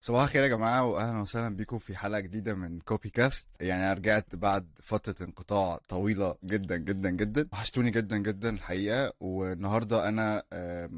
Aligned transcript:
صباح 0.00 0.22
الخير 0.22 0.42
يا 0.42 0.48
جماعة 0.48 0.84
وأهلا 0.84 1.20
وسهلا 1.20 1.56
بيكم 1.56 1.78
في 1.78 1.96
حلقة 1.96 2.20
جديدة 2.20 2.54
من 2.54 2.80
كوبي 2.80 3.10
كاست 3.10 3.46
يعني 3.60 3.82
أنا 3.84 3.92
رجعت 3.92 4.34
بعد 4.34 4.68
فترة 4.82 5.14
انقطاع 5.26 5.78
طويلة 5.88 6.34
جدا 6.44 6.76
جدا 6.76 7.10
جدا. 7.10 7.48
وحشتوني 7.52 7.90
جدا 7.90 8.16
جدا 8.18 8.50
الحقيقة. 8.50 9.12
والنهاردة 9.20 10.08
أنا 10.08 10.42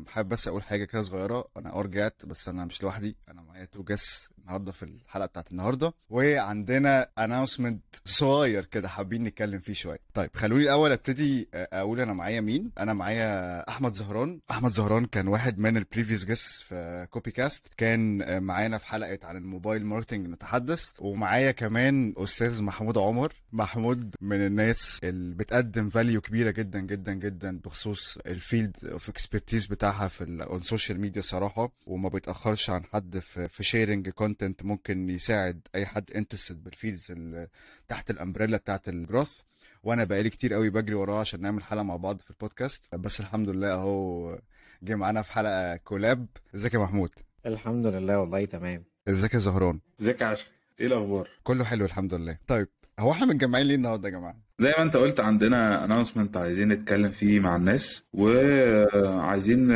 حابب 0.09 0.29
بس 0.29 0.49
أقول 0.49 0.63
حاجة 0.63 0.85
كده 0.85 1.03
صغيرة. 1.03 1.45
أنا 1.57 1.73
أه 1.77 1.81
رجعت 1.83 2.23
بس 2.27 2.49
أنا 2.49 2.65
مش 2.65 2.83
لوحدي. 2.83 3.17
أنا 3.29 3.43
معايا 3.43 3.65
two 3.65 3.83
guests 3.83 4.29
النهاردة 4.51 4.73
في 4.73 4.83
الحلقة 4.83 5.27
بتاعت 5.27 5.51
النهاردة. 5.51 5.93
وعندنا 6.11 7.09
announcement 7.19 7.83
صغير 8.05 8.65
كده 8.65 8.89
حابين 8.89 9.25
نتكلم 9.25 9.59
فيه 9.59 9.73
شوية. 9.73 9.99
طيب 10.15 10.31
خلوني 10.35 10.65
الأول 10.65 10.93
أبتدي 10.93 11.49
آه، 11.55 11.69
أقول 11.73 12.01
أنا 12.01 12.13
معايا 12.13 12.41
مين؟ 12.41 12.71
أنا 12.79 12.93
معايا 12.93 13.69
أحمد 13.69 13.93
زهران. 13.93 14.41
أحمد 14.51 14.73
زهران 14.73 15.07
كان 15.07 15.29
واحد 15.29 15.59
من 15.59 15.77
ال 15.77 15.82
previous 15.82 16.25
guests 16.25 16.61
في 16.61 17.07
كوبي 17.11 17.31
كاست 17.31 17.75
كان 17.77 18.23
آه، 18.23 18.39
معانا 18.39 18.79
في 18.79 18.87
حلقة 18.87 19.19
عن 19.23 19.37
ال 19.37 19.44
mobile 19.44 19.85
marketing 19.85 20.27
نتحدث 20.27 20.91
ومعايا 20.99 21.51
كمان 21.51 22.15
أستاذ 22.17 22.63
محمود 22.63 22.99
عمر. 22.99 23.33
محمود 23.53 24.15
من 24.21 24.47
الناس 24.47 24.99
اللي 25.05 25.35
بتقدم 25.35 25.89
value 25.91 26.21
كبيرة 26.21 26.51
جدا 26.51 26.81
جدا 26.81 27.13
جدا 27.13 27.59
بخصوص 27.65 28.19
ال 28.27 28.35
field 28.35 28.77
of 28.85 29.09
expertise 29.09 29.67
بتاعها 29.67 30.09
في 30.09 30.25
ال 30.25 30.36
social 30.36 31.01
media 31.01 31.23
صراحة. 31.23 31.73
وما 31.87 32.09
بيتأخرش 32.09 32.71
عن 32.71 32.85
حد 32.85 33.19
في 33.49 33.63
sharing 33.63 34.09
content 34.09 34.40
ممكن 34.63 35.09
يساعد 35.09 35.61
أي 35.75 35.87
حد 35.87 36.11
interested 36.17 36.65
بال 36.65 36.76
fields 36.76 37.11
اللي 37.11 37.49
تحت 37.89 38.11
ال 38.11 38.16
umbrella 38.16 38.57
بتاعت 38.57 38.89
ال 38.89 38.96
growth 38.96 39.41
وأنا 39.83 40.05
بقالي 40.05 40.31
كتير 40.31 40.55
قوي 40.55 40.71
بجري 40.71 40.95
وراه 40.95 41.21
عشان 41.21 41.41
نعمل 41.41 41.63
حلقة 41.63 41.83
مع 41.83 41.97
بعض 41.97 42.21
في 42.21 42.31
البودكاست 42.31 42.95
بس 42.95 43.21
الحمد 43.21 43.49
لله 43.49 43.73
أهو 43.73 44.39
جه 44.83 44.95
معانا 44.95 45.23
في 45.23 45.33
حلقة 45.33 45.77
collab 45.77 46.27
إزيك 46.55 46.75
يا 46.75 46.79
محمود؟ 46.79 47.11
الحمد 47.47 47.87
لله 47.87 48.19
والله 48.19 48.45
تمام. 48.45 48.85
إزيك 49.09 49.35
يا 49.35 49.39
زهران؟ 49.39 49.81
إزيك 50.01 50.21
يا 50.21 50.27
عشري 50.27 50.49
إيه 50.81 50.87
الأخبار؟ 50.87 51.29
كله 51.43 51.65
حلو 51.65 51.85
الحمد 51.85 52.15
لله. 52.15 52.39
طيب 52.47 52.69
هو 53.01 53.13
إحنا 53.13 53.27
متجمعين 53.27 53.67
ليه 53.67 53.75
النهارده 53.75 54.09
يا 54.09 54.13
جماعة؟ 54.13 54.37
زي 54.59 54.69
ما 54.69 54.83
أنت 54.83 54.97
قلت 54.97 55.21
عندنا 55.21 55.85
announcement 55.85 56.37
عايزين 56.37 56.69
نتكلم 56.69 57.11
فيه 57.11 57.41
مع 57.41 57.57
الناس 57.57 58.05
وعايزين 58.13 59.71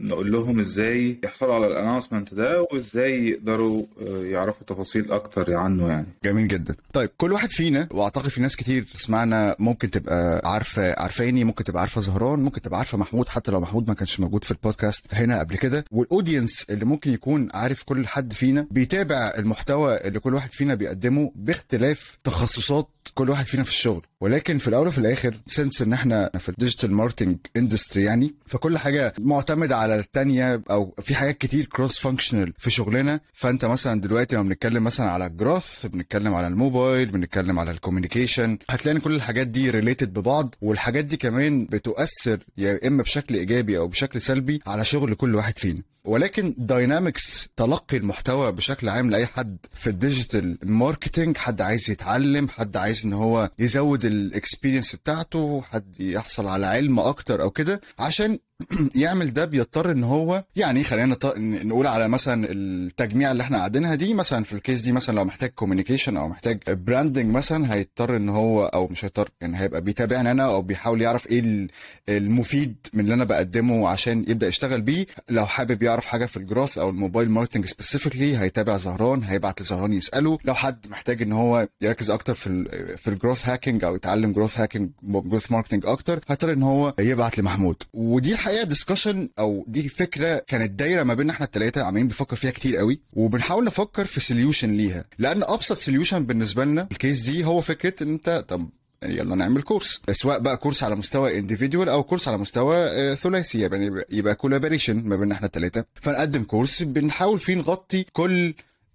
نقول 0.00 0.32
لهم 0.32 0.58
إزاي 0.58 1.20
يحصلوا 1.24 1.54
على 1.54 1.66
ال 1.66 1.71
announcement 1.71 2.34
ده 2.34 2.62
وإزاي 2.72 3.28
يقدروا 3.28 3.82
يعرفوا 4.22 4.66
تفاصيل 4.66 5.12
أكتر 5.12 5.54
عنه 5.54 5.88
يعني. 5.88 6.06
جميل 6.24 6.48
جدا. 6.48 6.74
طيب 6.92 7.10
كل 7.16 7.32
واحد 7.32 7.50
فينا 7.50 7.88
وأعتقد 7.90 8.28
في 8.28 8.40
ناس 8.40 8.56
كتير 8.56 8.82
تسمعنا 8.94 9.56
ممكن 9.58 9.90
تبقى 9.90 10.40
عارفة 10.52 11.00
عارفاني 11.00 11.44
ممكن 11.44 11.64
تبقى 11.64 11.80
عارفة 11.80 12.00
زهران 12.00 12.38
ممكن 12.40 12.60
تبقى 12.62 12.78
عارفة 12.78 12.98
محمود 12.98 13.28
حتى 13.28 13.50
لو 13.50 13.60
محمود 13.60 13.88
ما 13.88 13.94
كانش 13.94 14.20
موجود 14.20 14.44
في 14.44 14.50
البودكاست 14.50 15.06
هنا 15.14 15.38
قبل 15.38 15.56
كده. 15.56 15.84
وال 15.90 16.05
audience 16.05 16.66
اللي 16.70 16.84
ممكن 16.84 17.12
يكون 17.12 17.48
عارف 17.54 17.82
كل 17.82 18.06
حد 18.06 18.32
فينا 18.32 18.66
بيتابع 18.70 19.32
المحتوى 19.38 19.96
اللي 19.96 20.20
كل 20.20 20.34
واحد 20.34 20.50
فينا 20.52 20.74
بيقدمه 20.74 21.32
باختلاف 21.34 22.18
تخصصات 22.24 22.88
كل 23.14 23.30
واحد 23.30 23.44
فينا 23.44 23.62
في 23.62 23.70
الشغل. 23.70 24.06
ولكن 24.20 24.58
في 24.58 24.68
الأول 24.68 24.86
وفي 24.88 24.98
الآخر 24.98 25.34
since 25.46 25.82
إن 25.82 25.92
إحنا 25.92 26.30
في 26.38 26.48
ال 26.48 26.53
digital 26.53 26.92
marketing 26.92 27.36
industry 27.56 28.04
يعني 28.04 28.34
فكل 28.46 28.78
حاجة 28.78 29.14
معتمدة 29.18 29.76
على 29.76 29.94
التانية 29.98 30.62
أو 30.70 30.94
في 31.02 31.14
حاجات 31.14 31.38
كتير 31.38 31.64
cross 31.64 31.98
functional 31.98 32.52
في 32.58 32.70
شغلنا. 32.70 33.20
فأنت 33.32 33.64
مثلا 33.64 34.00
دلوقتي 34.00 34.36
لما 34.36 34.44
بنتكلم 34.48 34.84
مثلا 34.84 35.10
على 35.10 35.26
ال 35.26 35.35
growth 35.35 35.86
بنتكلم 35.86 36.34
على 36.34 36.46
الموبايل 36.46 37.06
بنتكلم 37.06 37.58
على 37.58 37.70
ال 37.70 37.76
communication 37.76 38.58
هتلاقي 38.70 38.96
إن 38.96 39.00
كل 39.00 39.14
الحاجات 39.14 39.46
دي 39.46 39.70
related 39.70 40.12
ببعض. 40.12 40.54
والحاجات 40.60 41.04
دي 41.04 41.16
كمان 41.16 41.64
بتؤثر 41.66 42.38
يا 42.58 42.86
إما 42.86 43.02
بشكل 43.02 43.34
إيجابي 43.34 43.78
أو 43.78 43.88
بشكل 43.88 44.20
سلبي 44.20 44.60
على 44.66 44.84
شغل 44.84 45.14
كل 45.14 45.34
واحد 45.34 45.58
فينا. 45.58 45.82
ولكن 46.04 46.54
dynamics 46.58 47.48
تلقي 47.56 47.96
المحتوى 47.96 48.52
بشكل 48.52 48.88
عام 48.88 49.10
لأي 49.10 49.26
حد 49.26 49.56
في 49.74 49.90
ال 49.90 49.98
digital 49.98 50.58
marketing 50.62 51.36
حد 51.36 51.60
عايز 51.60 51.90
يتعلم 51.90 52.48
حد 52.48 52.76
عايز 52.76 52.97
إن 53.04 53.12
هو 53.12 53.50
يزود 53.58 54.04
ال 54.04 54.12
experience 54.12 54.96
بتاعته 54.96 55.62
حد 55.70 56.00
يحصل 56.00 56.46
على 56.46 56.66
علم 56.66 57.00
أكتر 57.00 57.42
أو 57.42 57.50
كده 57.50 57.80
عشان 57.98 58.38
يعمل 58.94 59.32
ده 59.34 59.44
بيضطر 59.44 59.90
إن 59.90 60.04
هو 60.04 60.44
يعني 60.56 60.84
خلينا 60.84 61.16
نقول 61.36 61.86
على 61.86 62.08
مثلا 62.08 62.46
التجميع 62.50 63.30
اللي 63.32 63.42
إحنا 63.42 63.58
قاعدينها 63.58 63.94
دي 63.94 64.14
مثلا 64.14 64.44
في 64.44 64.52
ال 64.52 64.58
case 64.58 64.80
دي 64.80 64.92
مثلا 64.92 65.14
لو 65.16 65.24
محتاج 65.24 65.50
communication 65.50 66.16
أو 66.16 66.28
محتاج 66.28 66.58
branding 66.70 67.34
مثلا 67.34 67.74
هيضطر 67.74 68.16
إن 68.16 68.28
هو 68.28 68.66
أو 68.66 68.88
مش 68.88 69.04
هيضطر 69.04 69.28
يعني 69.40 69.60
هيبقى 69.60 69.80
بيتابعني 69.80 70.30
أنا 70.30 70.44
أو 70.44 70.62
بيحاول 70.62 71.02
يعرف 71.02 71.26
إيه 71.26 71.40
ال- 71.40 71.70
المفيد 72.08 72.74
من 72.94 73.00
اللي 73.00 73.14
أنا 73.14 73.24
بقدمه 73.24 73.88
عشان 73.88 74.24
يبدأ 74.28 74.46
يشتغل 74.48 74.80
بيه. 74.80 75.06
لو 75.30 75.46
حابب 75.46 75.82
يعرف 75.82 76.06
حاجة 76.06 76.26
في 76.26 76.36
ال 76.36 76.42
growth 76.42 76.78
أو 76.78 76.90
ال 76.90 76.96
mobile 76.96 77.30
marketing 77.30 77.64
specifically 77.66 78.38
هيتابع 78.38 78.76
زهران 78.76 79.22
هيبعت 79.22 79.60
لزهران 79.62 79.92
يسأله. 79.92 80.38
لو 80.44 80.54
حد 80.54 80.86
محتاج 80.90 81.22
إن 81.22 81.32
هو 81.32 81.68
يركز 81.80 82.10
أكتر 82.10 82.34
في 82.34 82.64
في 82.96 83.08
ال 83.10 83.15
growth 83.15 83.48
hacking 83.48 83.84
أو 83.84 83.96
يتعلم 83.96 84.32
growth 84.32 84.58
hacking 84.60 84.90
growth 85.02 85.52
marketing 85.52 85.86
أكتر 85.86 86.20
هيضطر 86.28 86.52
إن 86.52 86.62
هو 86.62 86.94
يبعت 86.98 87.38
لمحمود. 87.38 87.76
ودي 87.94 88.36
الحقيقة 88.48 88.68
discussion 88.68 89.28
أو 89.38 89.64
دي 89.68 89.88
فكرة 89.88 90.38
كانت 90.46 90.70
دايرة 90.70 91.02
ما 91.02 91.14
بيننا 91.14 91.32
إحنا 91.32 91.46
الثلاثه 91.46 91.82
عمالين 91.82 92.06
بنفكر 92.06 92.36
فيها 92.36 92.50
كتير 92.50 92.76
قوي 92.76 93.00
وبنحاول 93.12 93.64
نفكر 93.64 94.04
في 94.04 94.20
solution 94.20 94.72
ليها. 94.72 95.04
لأن 95.18 95.42
أبسط 95.42 95.76
solution 95.76 96.26
بالنسبة 96.26 96.64
لنا 96.64 96.88
ال 96.92 96.98
case 96.98 97.20
دي 97.20 97.44
هو 97.44 97.60
فكرة 97.60 98.02
إن 98.02 98.08
أنت 98.12 98.44
طب 98.48 98.68
يلا 99.02 99.34
نعمل 99.36 99.62
course 99.62 100.00
سواء 100.12 100.38
بقى 100.38 100.56
course 100.56 100.82
على 100.82 100.96
مستوى 100.96 101.42
individual 101.42 101.88
أو 101.88 102.02
course 102.02 102.28
على 102.28 102.38
مستوى 102.38 102.76
آه، 102.76 103.14
ثلاثي 103.14 103.60
يعني 103.60 104.04
يبقى 104.10 104.34
collaboration 104.34 105.02
ما 105.08 105.16
بيننا 105.16 105.34
إحنا 105.34 105.46
الثلاثه 105.46 105.84
فنقدم 105.94 106.44
course 106.44 106.82
بنحاول 106.82 107.38
فيه 107.38 107.54
نغطي 107.54 108.04
كل 108.12 108.54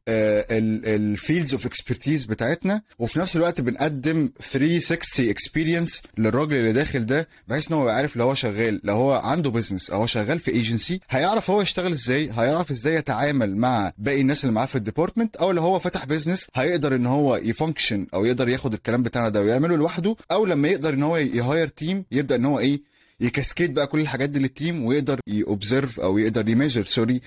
ال 0.09 0.30
fields 0.30 1.53
of 1.53 1.65
expertise 1.65 2.25
بتاعتنا 2.25 2.81
وفي 2.99 3.19
نفس 3.19 3.35
الوقت 3.35 3.61
بنقدم 3.61 4.29
360 4.41 5.29
experience 5.29 6.01
للراجل 6.17 6.55
اللي 6.55 6.73
داخل 6.73 7.05
ده 7.05 7.27
بحيث 7.47 7.67
إن 7.71 7.77
هو 7.77 7.81
يبقى 7.83 7.95
عارف 7.95 8.15
لو 8.15 8.25
هو 8.25 8.33
شغال 8.33 8.81
لو 8.83 8.95
هو 8.95 9.13
عنده 9.13 9.49
business 9.49 9.89
أو 9.89 9.99
هو 9.99 10.05
شغال 10.07 10.39
في 10.39 10.51
ايجنسي 10.51 10.99
هيعرف 11.09 11.49
هو 11.49 11.61
يشتغل 11.61 11.91
إزاي 11.91 12.29
هيعرف 12.31 12.71
إزاي 12.71 12.95
يتعامل 12.95 13.57
مع 13.57 13.91
باقي 13.97 14.21
الناس 14.21 14.43
اللي 14.43 14.55
معاه 14.55 14.65
في 14.65 14.75
ال 14.75 14.81
department 14.81 15.35
أو 15.35 15.51
لو 15.51 15.61
هو 15.61 15.79
فتح 15.79 16.05
business 16.05 16.47
هيقدر 16.55 16.95
إن 16.95 17.05
هو 17.05 17.35
ي 17.35 17.43
function 17.43 18.07
أو 18.13 18.25
يقدر 18.25 18.49
ياخد 18.49 18.73
الكلام 18.73 19.03
بتاعنا 19.03 19.29
ده 19.29 19.41
ويعمله 19.41 19.75
لوحده 19.77 20.15
أو 20.31 20.45
لما 20.45 20.67
يقدر 20.67 20.93
إن 20.93 21.03
هو 21.03 21.17
ي 21.17 21.27
hire 21.27 21.67
team 21.67 22.05
يبدأ 22.11 22.35
إن 22.35 22.45
هو 22.45 22.59
إيه 22.59 22.93
ي 23.19 23.26
cascade 23.26 23.73
بقى 23.73 23.87
كل 23.87 23.99
الحاجات 23.99 24.29
دي 24.29 24.39
لل 24.39 24.55
team 24.55 24.85
ويقدر 24.85 25.19
ي 25.27 25.36
observe 25.36 25.99
أو 25.99 26.17
يقدر 26.17 26.49
ي 26.49 26.53
measure 26.54 26.83
sorry 26.85 27.21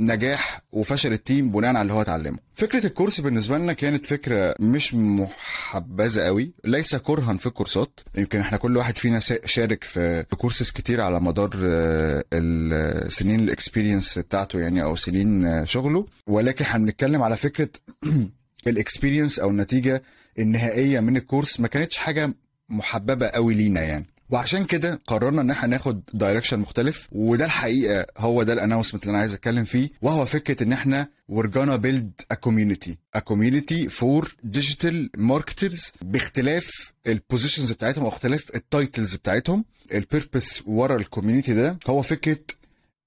نجاح 0.00 0.60
وفشل 0.72 1.12
ال 1.12 1.20
team 1.20 1.50
بناء 1.50 1.70
على 1.70 1.82
اللي 1.82 1.92
هو 1.92 2.00
اتعلمه. 2.00 2.38
فكرة 2.54 2.86
ال 2.86 2.91
course 2.91 3.20
بالنسبة 3.20 3.58
لنا 3.58 3.72
كانت 3.72 4.04
فكرة 4.04 4.54
مش 4.60 4.94
محبذة 4.94 6.20
قوي. 6.20 6.52
ليس 6.64 6.96
كرها 6.96 7.34
في 7.34 7.46
الكورسات. 7.46 8.00
يمكن 8.18 8.40
إحنا 8.40 8.58
كل 8.58 8.76
واحد 8.76 8.96
فينا 8.96 9.20
شارك 9.44 9.84
في 9.84 10.24
في 10.30 10.36
كورسز 10.36 10.70
كتير 10.70 11.00
على 11.00 11.20
مدار 11.20 11.50
آه، 11.64 12.24
السنين 12.32 13.40
ال 13.40 13.47
experience 13.47 14.18
بتاعته 14.18 14.60
يعني 14.60 14.82
أو 14.82 14.96
سنين 14.96 15.46
آه، 15.46 15.64
شغله. 15.64 16.06
ولكن 16.26 16.64
إحنا 16.64 16.84
بنتكلم 16.84 17.22
على 17.22 17.36
فكرة 17.36 17.68
ال 18.66 18.72
experience 18.72 19.38
أو 19.38 19.50
النتيجة 19.50 20.02
النهائية 20.38 21.00
من 21.00 21.16
ال 21.16 21.22
course 21.22 21.60
ما 21.60 21.68
كانتش 21.68 21.98
حاجة 21.98 22.34
محببة 22.68 23.26
قوي 23.26 23.54
لينا 23.54 23.80
يعني. 23.82 24.06
وعشان 24.30 24.64
كده 24.64 25.00
قررنا 25.06 25.40
ان 25.42 25.50
إحنا 25.50 25.66
ناخد 25.68 26.02
direction 26.14 26.58
مختلف 26.58 27.08
وده 27.12 27.44
الحقيقة 27.44 28.06
هو 28.18 28.42
ده 28.42 28.52
ال 28.52 28.56
announcement 28.56 29.02
اللي 29.02 29.10
أنا 29.10 29.20
عايز 29.20 29.34
أتكلم 29.34 29.64
فيه 29.64 29.88
وهو 30.02 30.24
فكرة 30.24 30.62
إن 30.62 30.72
إحنا 30.72 31.08
we're 31.32 31.46
gonna 31.50 31.78
build 31.86 32.24
a 32.34 32.36
community. 32.48 32.90
A 33.16 33.20
community 33.20 33.88
for 33.88 34.24
digital 34.50 35.08
marketers 35.18 35.90
باختلاف 36.02 36.92
ال 37.06 37.13
positions 37.13 37.72
بتاعتهم 37.72 38.02
أو 38.04 38.08
اختلاف 38.08 38.44
ال 38.54 38.63
titles 38.63 39.14
بتاعتهم. 39.14 39.64
ال 39.94 40.03
purpose 40.03 40.62
ورا 40.66 40.96
ال 40.96 41.02
community 41.02 41.54
ده 41.54 41.78
هو 41.86 42.02
فكرة 42.02 42.38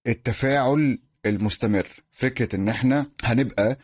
التفاعل 0.08 0.98
المستمر. 1.26 1.88
فكرة 2.12 2.56
إن 2.56 2.70
إحنا 2.70 3.06
هنبقى 3.24 3.78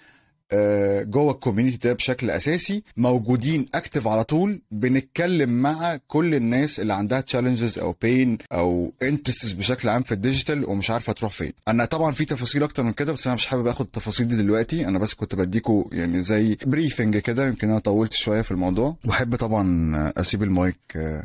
جوه 1.03 1.31
ال 1.31 1.36
community 1.36 1.77
ده 1.77 1.93
بشكل 1.93 2.29
أساسي. 2.29 2.83
موجودين 2.97 3.65
active 3.75 4.07
على 4.07 4.23
طول. 4.23 4.61
بنتكلم 4.71 5.49
مع 5.49 5.99
كل 6.07 6.35
الناس 6.35 6.79
اللي 6.79 6.93
عندها 6.93 7.21
challenges 7.21 7.79
أو 7.79 7.95
pain 8.01 8.37
أو 8.51 8.93
interests 9.01 9.51
بشكل 9.51 9.89
عام 9.89 10.03
في 10.03 10.11
ال 10.11 10.18
digital 10.18 10.65
ومش 10.69 10.89
عارفة 10.89 11.13
تروح 11.13 11.31
فين. 11.31 11.53
أنا 11.67 11.85
طبعا 11.85 12.11
في 12.11 12.25
تفاصيل 12.25 12.63
أكتر 12.63 12.83
من 12.83 12.93
كده 12.93 13.13
بس 13.13 13.27
أنا 13.27 13.35
مش 13.35 13.45
حابب 13.45 13.67
آخد 13.67 13.85
التفاصيل 13.85 14.27
دي 14.27 14.35
دلوقتي. 14.35 14.87
أنا 14.87 14.99
بس 14.99 15.13
كنت 15.13 15.35
بديكوا 15.35 15.83
يعني 15.91 16.21
زي 16.21 16.57
briefing 16.65 17.17
كده 17.17 17.47
يمكن 17.47 17.69
أنا 17.69 17.79
طولت 17.79 18.13
شوية 18.13 18.41
في 18.41 18.51
الموضوع. 18.51 18.95
وأحب 19.05 19.35
طبعا 19.35 20.13
أسيب 20.17 20.43
المايك 20.43 20.77
آه، 20.95 21.23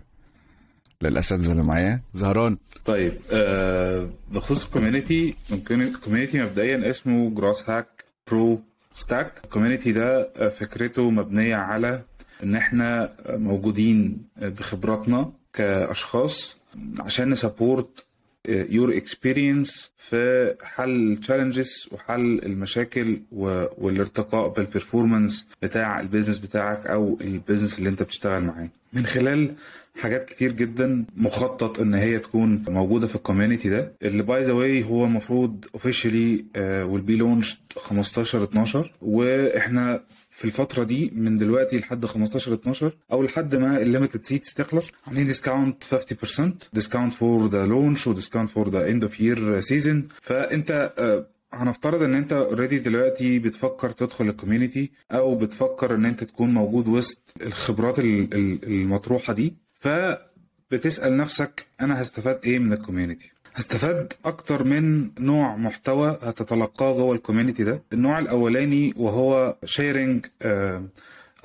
للأساتذة 1.02 1.52
اللي 1.52 1.62
معايا. 1.62 2.00
زهران. 2.14 2.58
طيب 2.84 3.19
آه 3.32 4.11
بخصوص 4.32 4.64
ال 4.64 4.71
community 4.71 5.34
ال 5.52 5.62
community 5.62 6.43
مبدئيا 6.43 6.90
اسمه 6.90 7.31
growth 7.31 7.70
hack 7.70 8.05
pro 8.31 8.61
stack 8.94 9.32
ال 9.44 9.49
community 9.49 9.93
ده 9.92 10.31
آه، 10.37 10.48
فكرته 10.48 11.10
مبنية 11.10 11.56
على 11.56 12.02
إن 12.42 12.54
إحنا 12.56 13.12
موجودين 13.28 14.22
بخبراتنا 14.37 15.32
كأشخاص 15.52 16.58
عشان 16.98 17.31
ن 17.31 17.40
support 17.40 18.05
your 18.49 18.96
experience 18.96 19.90
في 19.96 20.54
حل 20.62 21.12
ال 21.12 21.19
challenges 21.19 21.88
وحل 21.92 22.40
المشاكل 22.44 23.20
والارتقاء 23.32 24.48
بال 24.49 24.64
performance 24.64 25.46
بتاع 25.62 26.00
ال 26.00 26.05
business 26.05 26.38
بتاعك 26.38 26.86
أو 26.86 27.19
ال 27.20 27.27
business 27.27 27.78
اللي 27.78 27.88
أنت 27.90 28.02
بتشتغل 28.02 28.43
معاه. 28.44 28.69
من 28.93 29.06
خلال 29.06 29.54
حاجات 30.00 30.25
كتير 30.29 30.52
جدا 30.52 31.05
مخطط 31.17 31.81
إن 31.81 31.94
هي 31.94 32.19
تكون 32.19 32.64
موجودة 32.69 33.06
في 33.06 33.17
ال 33.17 33.22
community 33.22 33.69
ده. 33.69 33.93
اللي 34.02 34.23
by 34.22 34.43
the 34.43 34.52
way 34.52 34.84
هو 34.85 35.05
المفروض 35.05 35.64
officially 35.75 36.44
will 36.58 37.02
be 37.02 37.17
launched 37.17 37.58
15 37.76 38.44
12 38.44 38.93
وإحنا 39.02 40.05
في 40.31 40.44
الفترة 40.44 40.85
دي 40.85 41.12
من 41.14 41.37
دلوقتي 41.38 41.79
لحد 41.79 42.06
15 42.06 42.55
12 42.55 42.93
أو 43.12 43.23
لحد 43.23 43.56
ما 43.56 43.82
ال 43.82 43.88
limited 43.88 44.22
seats 44.22 44.55
تخلص 44.55 44.93
عاملين 45.06 45.26
discount 45.26 45.84
50% 45.85 46.50
discount 46.72 47.12
for 47.12 47.49
the 47.49 47.67
launch 47.67 48.06
و 48.06 48.11
discount 48.11 48.49
for 48.50 48.70
the 48.70 48.90
end 48.90 49.02
of 49.02 49.20
year 49.20 49.61
season 49.61 50.08
فأنت 50.23 50.93
آه، 50.99 51.26
هنفترض 51.53 52.03
إن 52.03 52.14
أنت 52.14 52.32
already 52.32 52.78
دلوقتي 52.79 53.38
بتفكر 53.38 53.91
تدخل 53.91 54.29
ال 54.28 54.35
community 54.35 54.90
أو 55.12 55.35
بتفكر 55.35 55.94
إن 55.94 56.05
أنت 56.05 56.25
تكون 56.25 56.55
موجود 56.55 56.88
وسط 56.88 57.35
الخبرات 57.43 57.99
ال- 57.99 58.35
ال- 58.35 58.64
المطروحة 58.64 59.32
دي. 59.32 59.55
فبتسأل 59.81 61.17
نفسك 61.17 61.67
أنا 61.81 62.03
هستفاد 62.03 62.41
إيه 62.44 62.59
من 62.59 62.73
ال 62.72 62.78
community 62.78 63.31
هستفاد 63.55 64.12
أكتر 64.25 64.65
من 64.65 65.11
نوع 65.19 65.56
محتوى 65.56 66.19
هتتلقاه 66.23 66.93
جوه 66.97 67.15
ال 67.14 67.19
community 67.19 67.64
ده. 67.65 67.82
النوع 67.93 68.19
الأولاني 68.19 68.94
وهو 68.97 69.56
sharing 69.67 70.21
uh, 70.44 70.81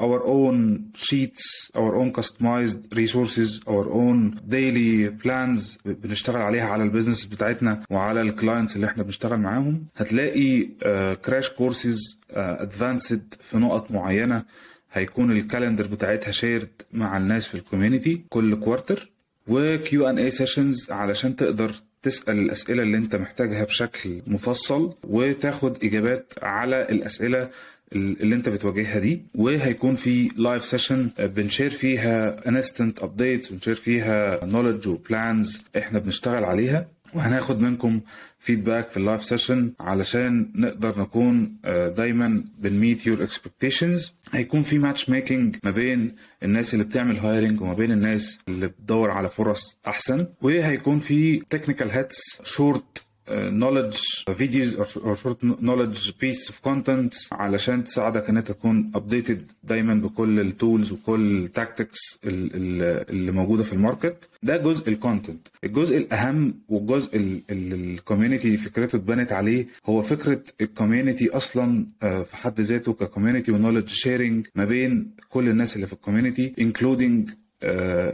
our 0.01 0.21
own 0.25 0.79
sheets 1.07 1.43
our 1.75 1.93
own 2.01 2.11
customized 2.21 2.79
resources 2.95 3.49
our 3.67 3.85
own 4.01 4.39
daily 4.49 5.09
plans 5.23 5.77
بنشتغل 5.85 6.41
عليها 6.41 6.65
على 6.65 6.83
ال 6.83 6.88
business 6.88 7.25
بتاعتنا 7.25 7.83
وعلى 7.89 8.21
ال 8.21 8.28
clients 8.28 8.75
اللي 8.75 8.87
إحنا 8.87 9.03
بنشتغل 9.03 9.39
معاهم. 9.39 9.85
هتلاقي 9.97 10.63
crash 11.25 11.49
courses 11.49 11.99
advanced 12.29 13.33
في 13.41 13.57
نقط 13.57 13.91
معينة. 13.91 14.43
هيكون 14.95 15.31
ال 15.31 15.37
calendar 15.37 15.87
بتاعتها 15.87 16.31
shared 16.31 16.69
مع 16.93 17.17
الناس 17.17 17.47
في 17.47 17.55
ال 17.55 17.62
community 17.62 18.21
كل 18.29 18.55
quarter 18.59 19.11
و 19.47 19.78
Q 19.78 20.09
and 20.09 20.17
A 20.19 20.31
sessions 20.31 20.91
علشان 20.91 21.35
تقدر 21.35 21.71
تسأل 22.03 22.39
الأسئلة 22.39 22.83
اللي 22.83 22.97
انت 22.97 23.15
محتاجها 23.15 23.63
بشكل 23.63 24.21
مفصل 24.27 24.93
وتاخد 25.03 25.83
إجابات 25.83 26.33
على 26.41 26.81
الأسئلة 26.81 27.49
اللي 27.93 28.35
انت 28.35 28.49
بتواجهها 28.49 28.99
دي. 28.99 29.23
وهيكون 29.35 29.95
في 29.95 30.29
live 30.37 30.65
session 30.65 31.09
بن 31.19 31.34
share 31.34 31.69
فيها 31.69 32.47
instant 32.49 33.03
updates 33.03 33.49
بن 33.51 33.58
share 33.58 33.75
فيها 33.75 34.45
knowledge 34.45 34.87
و 34.87 35.00
plans 35.00 35.63
إحنا 35.77 35.99
بنشتغل 35.99 36.43
عليها. 36.43 36.87
وهناخد 37.13 37.59
منكم 37.61 38.01
feedback 38.39 38.87
في 38.87 38.97
ال 38.97 39.02
live 39.02 39.23
session 39.25 39.73
علشان 39.79 40.51
نقدر 40.55 41.01
نكون 41.01 41.57
آه، 41.65 41.89
دايما 41.89 42.43
بن 42.57 42.74
meet 42.74 43.07
your 43.07 43.23
expectations 43.23 44.15
هيكون 44.31 44.61
في 44.61 44.79
match 44.79 45.09
making 45.09 45.55
ما 45.63 45.71
بين 45.71 46.15
الناس 46.43 46.73
اللي 46.73 46.85
بتعمل 46.85 47.17
hiring 47.17 47.61
وما 47.61 47.73
بين 47.73 47.91
الناس 47.91 48.39
اللي 48.47 48.67
بتدور 48.67 49.11
على 49.11 49.29
فرص 49.29 49.77
أحسن 49.87 50.27
وهيكون 50.41 50.99
في 50.99 51.39
technical 51.49 51.91
hacks 51.91 52.21
short 52.43 53.03
knowledge 53.29 53.93
videos 54.35 54.77
أو 54.97 55.15
short 55.15 55.43
knowledge 55.43 56.11
piece 56.21 56.47
of 56.47 56.59
content 56.59 57.13
علشان 57.31 57.83
تساعدك 57.83 58.29
إن 58.29 58.37
أنت 58.37 58.51
تكون 58.51 58.91
updated 58.95 59.45
دايما 59.63 59.93
بكل 59.93 60.39
ال 60.39 60.48
tools 60.48 60.91
وكل 60.91 61.43
ال 61.45 61.52
tactics 61.52 61.99
اللي 62.25 63.31
موجودة 63.31 63.63
في 63.63 63.73
ال 63.73 63.80
market. 63.80 64.29
ده 64.43 64.57
جزء 64.57 64.89
ال 64.89 64.96
content 64.97 65.47
الجزء 65.63 65.97
الأهم 65.97 66.53
والجزء 66.69 67.17
اللي 67.17 67.75
ال 67.75 67.83
community 67.83 68.57
فكرته 68.57 68.95
اتبنت 68.95 69.31
عليه 69.31 69.67
هو 69.85 70.01
فكرة 70.01 70.43
ال 70.61 70.68
community 70.68 71.29
أصلا 71.29 71.85
آه، 72.03 72.21
في 72.21 72.35
حد 72.37 72.61
ذاته 72.61 72.93
ك 72.93 72.99
community 72.99 73.51
و 73.51 73.55
knowledge 73.55 73.87
sharing 73.87 74.47
ما 74.55 74.65
بين 74.65 75.11
كل 75.29 75.49
الناس 75.49 75.75
اللي 75.75 75.87
في 75.87 75.93
ال 75.93 75.99
community 75.99 76.53
including 76.59 77.29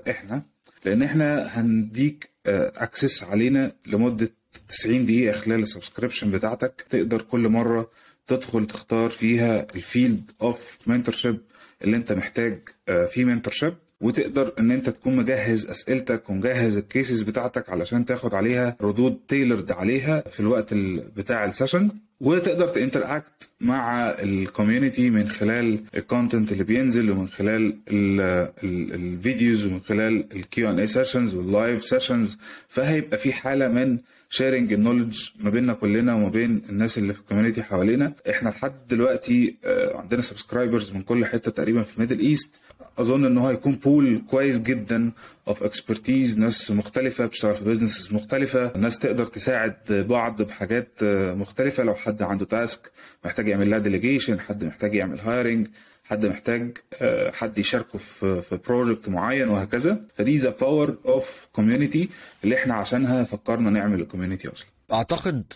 إحنا. 0.09 0.43
لأن 0.85 1.01
إحنا 1.03 1.43
هنديك 1.59 2.29
access 2.45 3.23
علينا 3.23 3.71
لمدة 3.87 4.31
90 4.69 5.05
دقيقة 5.05 5.33
خلال 5.33 5.59
ال 5.59 5.65
subscription 5.65 6.31
بتاعتك 6.31 6.85
تقدر 6.89 7.21
كل 7.21 7.47
مرة 7.49 7.91
تدخل 8.27 8.67
تختار 8.67 9.09
فيها 9.09 9.67
ال 9.75 9.85
field 9.85 10.31
of 10.41 10.77
mentorship 10.87 11.37
اللي 11.81 11.97
انت 11.97 12.13
محتاج 12.13 12.59
آه، 12.89 13.05
فيه 13.05 13.25
mentorship 13.25 13.73
وتقدر 14.01 14.53
إن 14.59 14.71
أنت 14.71 14.89
تكون 14.89 15.15
مجهز 15.15 15.65
أسئلتك 15.65 16.29
ومجهز 16.29 16.77
ال 16.77 16.85
cases 16.85 17.21
بتاعتك 17.21 17.69
علشان 17.69 18.05
تاخد 18.05 18.33
عليها 18.33 18.75
ردود 18.81 19.17
تailored 19.33 19.71
عليها 19.71 20.21
في 20.27 20.39
الوقت 20.39 20.73
ال- 20.73 21.03
بتاع 21.15 21.45
ال 21.45 21.51
session 21.51 21.89
وتقدر 22.21 22.67
ت 22.67 22.76
interact 22.76 23.49
مع 23.61 24.09
ال 24.09 24.19
community 24.19 25.09
من 25.09 25.27
خلال 25.27 25.79
ال 25.95 26.02
content 26.02 26.51
اللي 26.51 26.63
بينزل 26.63 27.11
ومن 27.11 27.27
خلال 27.27 27.77
ال- 27.87 28.21
ال- 28.63 28.93
ال 28.93 29.04
videos 29.04 29.65
ومن 29.67 29.79
خلال 29.79 30.25
ال 30.35 30.53
Q 30.53 30.71
and 30.71 30.79
A 30.79 30.87
sessions 30.87 31.35
وال 31.35 31.52
live 31.52 31.85
sessions 31.85 32.37
فهيبقى 32.67 33.17
في 33.17 33.33
حالة 33.33 33.67
من 33.67 33.97
sharing 34.29 34.73
ال 34.73 34.79
knowledge 34.79 35.29
ما 35.39 35.49
بيننا 35.49 35.73
كلنا 35.73 36.13
وما 36.15 36.29
بين 36.29 36.61
الناس 36.69 36.97
اللي 36.97 37.13
في 37.13 37.19
ال 37.19 37.24
community 37.24 37.63
حوالينا. 37.63 38.13
إحنا 38.29 38.49
لحد 38.49 38.71
دلوقتي 38.89 39.55
آه، 39.65 39.97
عندنا 39.97 40.21
subscribers 40.21 40.93
من 40.93 41.01
كل 41.01 41.25
حتة 41.25 41.51
تقريبا 41.51 41.81
في 41.81 41.99
Middle 41.99 42.19
East 42.19 42.55
أظن 42.97 43.25
ان 43.25 43.37
هو 43.37 43.47
هيكون 43.47 43.75
pool 43.75 44.21
كويس 44.29 44.57
جدا 44.57 45.11
of 45.47 45.63
expertise 45.63 46.39
ناس 46.39 46.71
مختلفة 46.71 47.25
بتشتغل 47.25 47.55
في 47.55 47.63
businesses 47.63 48.13
مختلفة 48.13 48.77
ناس 48.77 48.99
تقدر 48.99 49.25
تساعد 49.25 49.75
بعض 49.89 50.41
بحاجات 50.41 50.87
آه، 51.03 51.33
مختلفة. 51.33 51.83
لو 51.83 51.93
حد 51.95 52.21
عنده 52.21 52.45
task 52.45 52.91
محتاج 53.25 53.47
يعمل 53.47 53.69
لها 53.69 53.79
delegation 53.79 54.39
حد 54.39 54.63
محتاج 54.63 54.95
يعمل 54.95 55.19
hiring 55.19 55.67
حد 56.03 56.25
محتاج 56.25 56.77
آه، 57.01 57.31
حد 57.31 57.57
يشاركه 57.57 57.97
في 57.99 58.41
في 58.41 58.59
project 58.67 59.09
معين 59.09 59.47
وهكذا. 59.49 60.01
فدي 60.17 60.37
the 60.37 60.49
power 60.49 60.97
of 61.05 61.47
community 61.53 62.09
اللي 62.43 62.55
إحنا 62.55 62.73
عشانها 62.73 63.23
فكرنا 63.23 63.69
نعمل 63.69 64.01
ال 64.01 64.06
community 64.06 64.47
أصلا. 64.47 64.67
أعتقد 64.93 65.53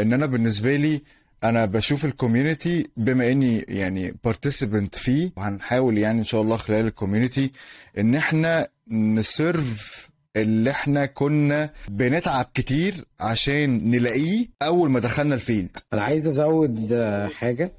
إن 0.00 0.12
أنا 0.12 0.26
بالنسبة 0.26 0.76
لي 0.76 1.00
أنا 1.44 1.64
بشوف 1.64 2.04
ال 2.04 2.12
community 2.12 2.86
بما 2.96 3.30
إني 3.30 3.58
يعني 3.68 4.14
participant 4.24 4.94
فيه 4.94 5.30
وهنحاول 5.36 5.98
يعني 5.98 6.18
إن 6.18 6.24
شاء 6.24 6.42
الله 6.42 6.56
خلال 6.56 6.86
ال 6.86 6.92
community 6.92 7.50
إن 7.98 8.14
إحنا 8.14 8.68
ن 8.90 9.10
serve 9.10 10.08
اللي 10.36 10.70
إحنا 10.70 11.06
كنا 11.06 11.70
بنتعب 11.88 12.46
كتير 12.54 12.94
عشان 13.20 13.90
نلاقيه 13.90 14.46
أول 14.62 14.90
ما 14.90 15.00
دخلنا 15.00 15.34
ال 15.34 15.41
field 15.41 15.76
أنا 15.92 16.02
عايز 16.04 16.28
أزود 16.28 16.94
حاجة 17.34 17.72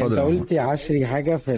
أنت. 0.00 0.12
قلت 0.18 0.52
يا 0.52 0.62
عشري 0.62 1.06
حاجة 1.06 1.36
في 1.36 1.52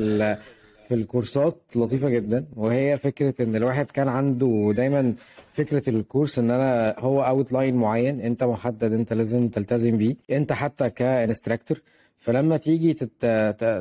في 0.88 0.94
الكورسات 0.94 1.56
لطيفة 1.76 2.08
جدا. 2.08 2.44
وهي 2.56 2.98
فكرة 2.98 3.34
إن 3.42 3.56
الواحد 3.56 3.90
كان 3.90 4.08
عنده 4.08 4.72
دايما 4.76 5.14
فكرة 5.50 5.90
الكورس 5.90 6.38
إن 6.38 6.50
أنا 6.50 6.94
هو 6.98 7.22
outline 7.22 7.74
معين 7.76 8.20
أنت 8.20 8.44
محدد 8.44 8.92
أنت 8.92 9.12
لازم 9.12 9.48
تلتزم 9.48 9.96
بيه. 9.98 10.16
أنت 10.30 10.52
حتى 10.52 10.90
ك 10.90 10.98
instructor 10.98 11.80
فلما 12.18 12.56
تيجي 12.56 12.94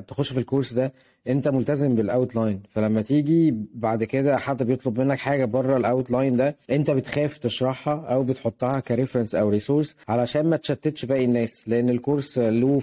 تخش 0.08 0.34
في 0.34 0.40
الكورس 0.40 0.74
ده 0.74 0.94
انت 1.28 1.48
ملتزم 1.48 1.96
بال 1.96 2.36
outline 2.36 2.62
فلما 2.70 3.02
تيجي 3.02 3.56
بعد 3.74 4.04
كده 4.04 4.38
حد 4.38 4.64
بيطلب 4.64 5.00
منك 5.00 5.18
حاجة 5.18 5.46
بره 5.46 5.78
ال 5.78 6.12
outline 6.12 6.36
ده 6.36 6.56
انت 6.72 6.92
بتخاف 6.92 7.38
تشرحها 7.38 8.06
أو 8.06 8.24
بتحطها 8.24 8.80
ك 8.80 8.85
reference 8.85 9.36
أو 9.36 9.50
resource 9.50 9.96
علشان 10.08 10.46
ما 10.50 10.58
تشتتش 10.58 11.06
باقي 11.06 11.26
الناس 11.26 11.64
لأن 11.70 11.90
الكورس 11.90 12.38
له 12.38 12.82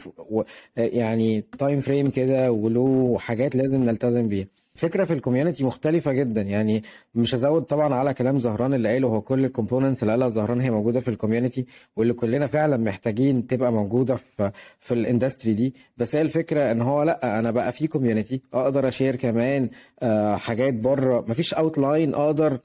يعني 0.77 1.45
time 1.59 1.81
frame 1.81 2.11
كده 2.11 2.53
وله 2.53 3.17
حاجات 3.19 3.57
لازم 3.57 3.85
نلتزم 3.85 4.29
بيها. 4.29 4.47
فكرة 4.77 5.05
في 5.05 5.15
ال 5.15 5.20
community 5.20 5.65
مختلفة 5.65 6.13
جدا 6.13 6.43
يعني 6.43 6.83
مش 7.15 7.35
هزود 7.35 7.63
طبعا 7.63 7.95
على 7.95 8.15
كلام 8.15 8.39
زهران 8.39 8.75
اللي 8.75 8.89
قاله 8.93 9.09
هو 9.09 9.21
كل 9.21 9.45
ال 9.45 9.50
components 9.50 10.03
اللي 10.03 10.13
قالها 10.13 10.29
زهران 10.29 10.61
هي 10.61 10.71
موجودة 10.71 11.01
في 11.01 11.09
ال 11.09 11.14
community 11.14 11.67
واللي 11.97 12.13
كلنا 12.13 12.47
فعلا 12.47 12.77
محتاجين 12.77 13.47
تبقى 13.47 13.73
موجودة 13.73 14.17
في 14.17 14.51
في 14.79 14.95
ال 14.95 15.01
industry 15.01 15.53
دي. 15.55 15.75
بس 15.97 16.15
هي 16.17 16.23
الفكرة 16.23 16.71
إن 16.73 16.81
هو 16.83 17.03
لأ 17.03 17.39
أنا 17.39 17.51
بقى 17.51 17.73
في 17.73 17.87
community 17.87 18.34
أقدر 18.55 18.89
أ 18.89 18.93
share 18.93 19.17
كمان 19.17 19.69
آه، 20.03 20.37
حاجات 20.37 20.75
بره. 20.75 21.25
مفيش 21.29 21.55
outline 21.55 22.15
أقدر 22.15 22.59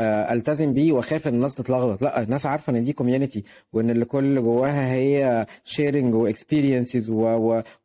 ألتزم 0.00 0.72
بيه 0.72 0.92
وأخاف 0.92 1.28
إن 1.28 1.34
الناس 1.34 1.54
تتلخبط 1.54 2.02
لا 2.02 2.22
الناس 2.22 2.46
عارفة 2.46 2.70
إن 2.78 2.84
دي 2.84 2.92
community 2.92 3.44
وإن 3.72 3.90
اللي 3.90 4.04
كل 4.04 4.42
جواها 4.42 4.92
هي 4.92 5.46
sharing 5.64 6.14
و 6.14 6.22
experiences 6.22 7.10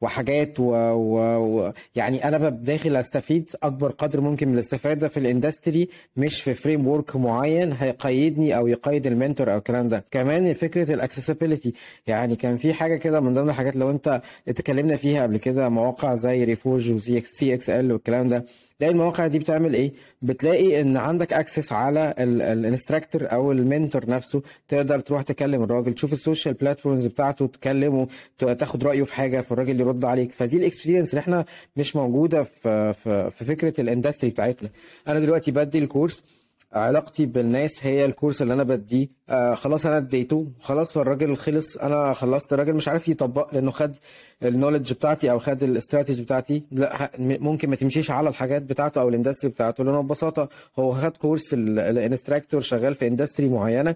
وحاجات 0.02 0.60
و, 0.60 0.72
و, 0.94 1.72
يعني 1.96 2.28
أنا 2.28 2.50
داخل 2.50 2.96
أستفيد 2.96 3.50
أكبر 3.64 3.92
قدر 3.92 4.22
ممكن 4.22 4.48
من 4.48 4.54
الاستفادة 4.54 5.08
في 5.08 5.18
ال 5.18 5.26
industry 5.26 5.90
مش 6.18 6.42
في 6.42 6.54
framework 6.54 7.16
معين 7.16 7.72
هيقيدني 7.72 8.58
أو 8.58 8.68
يقيد 8.68 9.08
ال 9.08 9.14
mentor 9.14 9.52
أو 9.54 9.58
الكلام 9.58 9.88
ده. 9.88 10.04
كمان 10.12 10.54
فكرة 10.54 10.94
ال 10.94 11.00
accessibility 11.00 11.74
يعني 12.08 12.36
كان 12.36 12.58
في 12.58 12.74
حاجة 12.74 12.96
كده 12.96 13.20
من 13.20 13.34
ضمن 13.34 13.50
الحاجات 13.50 13.76
لو 13.76 13.90
أنت 13.92 14.22
اتكلمنا 14.48 14.96
فيها 14.96 15.24
قبل 15.24 15.38
كده 15.38 15.70
مواقع 15.70 16.16
زي 16.16 16.44
Reforge 16.44 16.92
و 16.92 17.54
CXL 17.54 17.92
والكلام 17.92 18.28
ده. 18.28 18.46
تلاقي 18.80 18.92
المواقع 18.92 19.28
دي 19.28 19.40
بتعمل 19.40 19.74
إيه؟ 19.74 19.94
بتلاقي 20.22 20.82
إن 20.82 20.98
عندك 20.98 21.34
access 21.34 21.72
على 21.72 22.14
ال 22.20 22.30
instructor 22.30 23.32
أو 23.32 23.52
ال 23.52 23.60
mentor 23.60 24.10
نفسه 24.10 24.42
تقدر 24.68 25.00
تروح 25.00 25.22
تكلم 25.22 25.64
الراجل 25.64 25.94
تشوف 25.94 26.14
ال 26.14 26.20
social 26.20 26.54
platforms 26.54 27.06
بتاعته 27.06 27.48
تكلمه 27.48 28.08
تاخد 28.38 28.84
رأيه 28.84 29.04
في 29.04 29.14
حاجة 29.16 29.42
فالراجل 29.42 29.80
يرد 29.80 30.06
عليك. 30.06 30.32
فدي 30.32 30.58
ال 30.58 30.63
experience 30.63 31.10
اللي 31.10 31.20
إحنا 31.20 31.46
مش 31.78 31.96
موجودة 31.96 32.44
في 32.44 32.94
في, 32.94 33.30
في 33.30 33.46
فكرة 33.46 33.82
ال 33.82 33.87
industry 33.87 34.30
بتاعتنا. 34.30 34.70
أنا 35.08 35.20
دلوقتي 35.20 35.52
بدي 35.52 35.80
الكورس 35.80 36.24
علاقتي 36.74 37.26
بالناس 37.26 37.86
هي 37.86 38.06
الكورس 38.06 38.42
اللي 38.42 38.54
أنا 38.54 38.64
بديه. 38.64 39.08
آه 39.30 39.56
خلاص 39.56 39.86
أنا 39.86 39.98
أديته. 39.98 40.48
خلاص 40.62 40.94
فالراجل 40.94 41.36
خلص. 41.38 41.78
أنا 41.78 42.14
خلصت. 42.14 42.54
الراجل 42.54 42.74
مش 42.74 42.88
عارف 42.88 43.08
يطبق 43.08 43.54
لأنه 43.54 43.72
خد 43.72 43.96
ال 44.44 44.49
knowledge 44.49 44.94
بتاعتي 44.94 45.32
أو 45.32 45.40
خد 45.40 45.64
الاستراتيجي 45.64 46.22
بتاعتي. 46.22 46.64
لا 46.72 47.12
ممكن 47.20 47.70
ما 47.70 47.76
تمشيش 47.76 48.12
على 48.12 48.30
الحاجات 48.30 48.62
بتاعته 48.62 49.02
أو 49.02 49.10
ال 49.10 49.15
industry 49.15 49.52
بتاعته. 49.52 49.84
لأنه 49.84 50.02
ببساطة 50.02 50.50
هو 50.80 50.94
خد 50.94 51.18
كورس 51.18 51.54
ال 51.54 51.64
instructor 51.64 52.62
شغال 52.62 52.96
في 52.96 53.08
industry 53.08 53.50
معينة. 53.50 53.96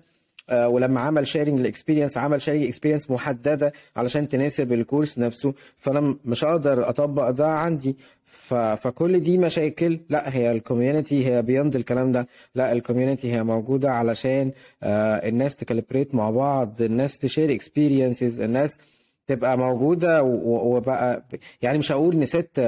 ولما 0.51 0.99
عمل 0.99 1.27
sharing 1.27 1.59
ال 1.59 1.64
experience 1.64 2.17
عمل 2.17 2.41
sharing 2.41 2.63
experience 2.63 3.11
محددة 3.11 3.73
علشان 3.95 4.29
تناسب 4.29 4.73
الكورس 4.73 5.19
نفسه. 5.19 5.53
فأنا 5.77 6.15
مش 6.25 6.45
هقدر 6.45 6.89
أطبق 6.89 7.29
ده 7.29 7.47
عندي. 7.47 7.97
فكل 8.25 9.19
دي 9.19 9.37
مشاكل. 9.37 9.99
لا 10.09 10.35
هي 10.35 10.51
ال 10.51 10.59
community 10.59 11.25
هي 11.27 11.41
beyond 11.41 11.75
الكلام 11.75 12.11
ده. 12.11 12.27
لا 12.55 12.71
ال 12.71 12.77
community 12.77 13.33
هي 13.33 13.43
موجودة 13.43 13.91
علشان 13.91 14.51
آه 14.83 15.29
الناس 15.29 15.55
ت 15.55 15.60
collaborate 15.60 16.15
مع 16.15 16.29
بعض 16.31 16.81
الناس 16.81 17.17
ت 17.17 17.23
share 17.23 17.53
experiences 17.53 18.41
الناس 18.41 18.79
تبقى 19.27 19.57
موجودة 19.57 20.23
وبقى 20.23 21.23
يعني 21.61 21.77
مش 21.77 21.91
هقول 21.91 22.19
نسيت 22.19 22.59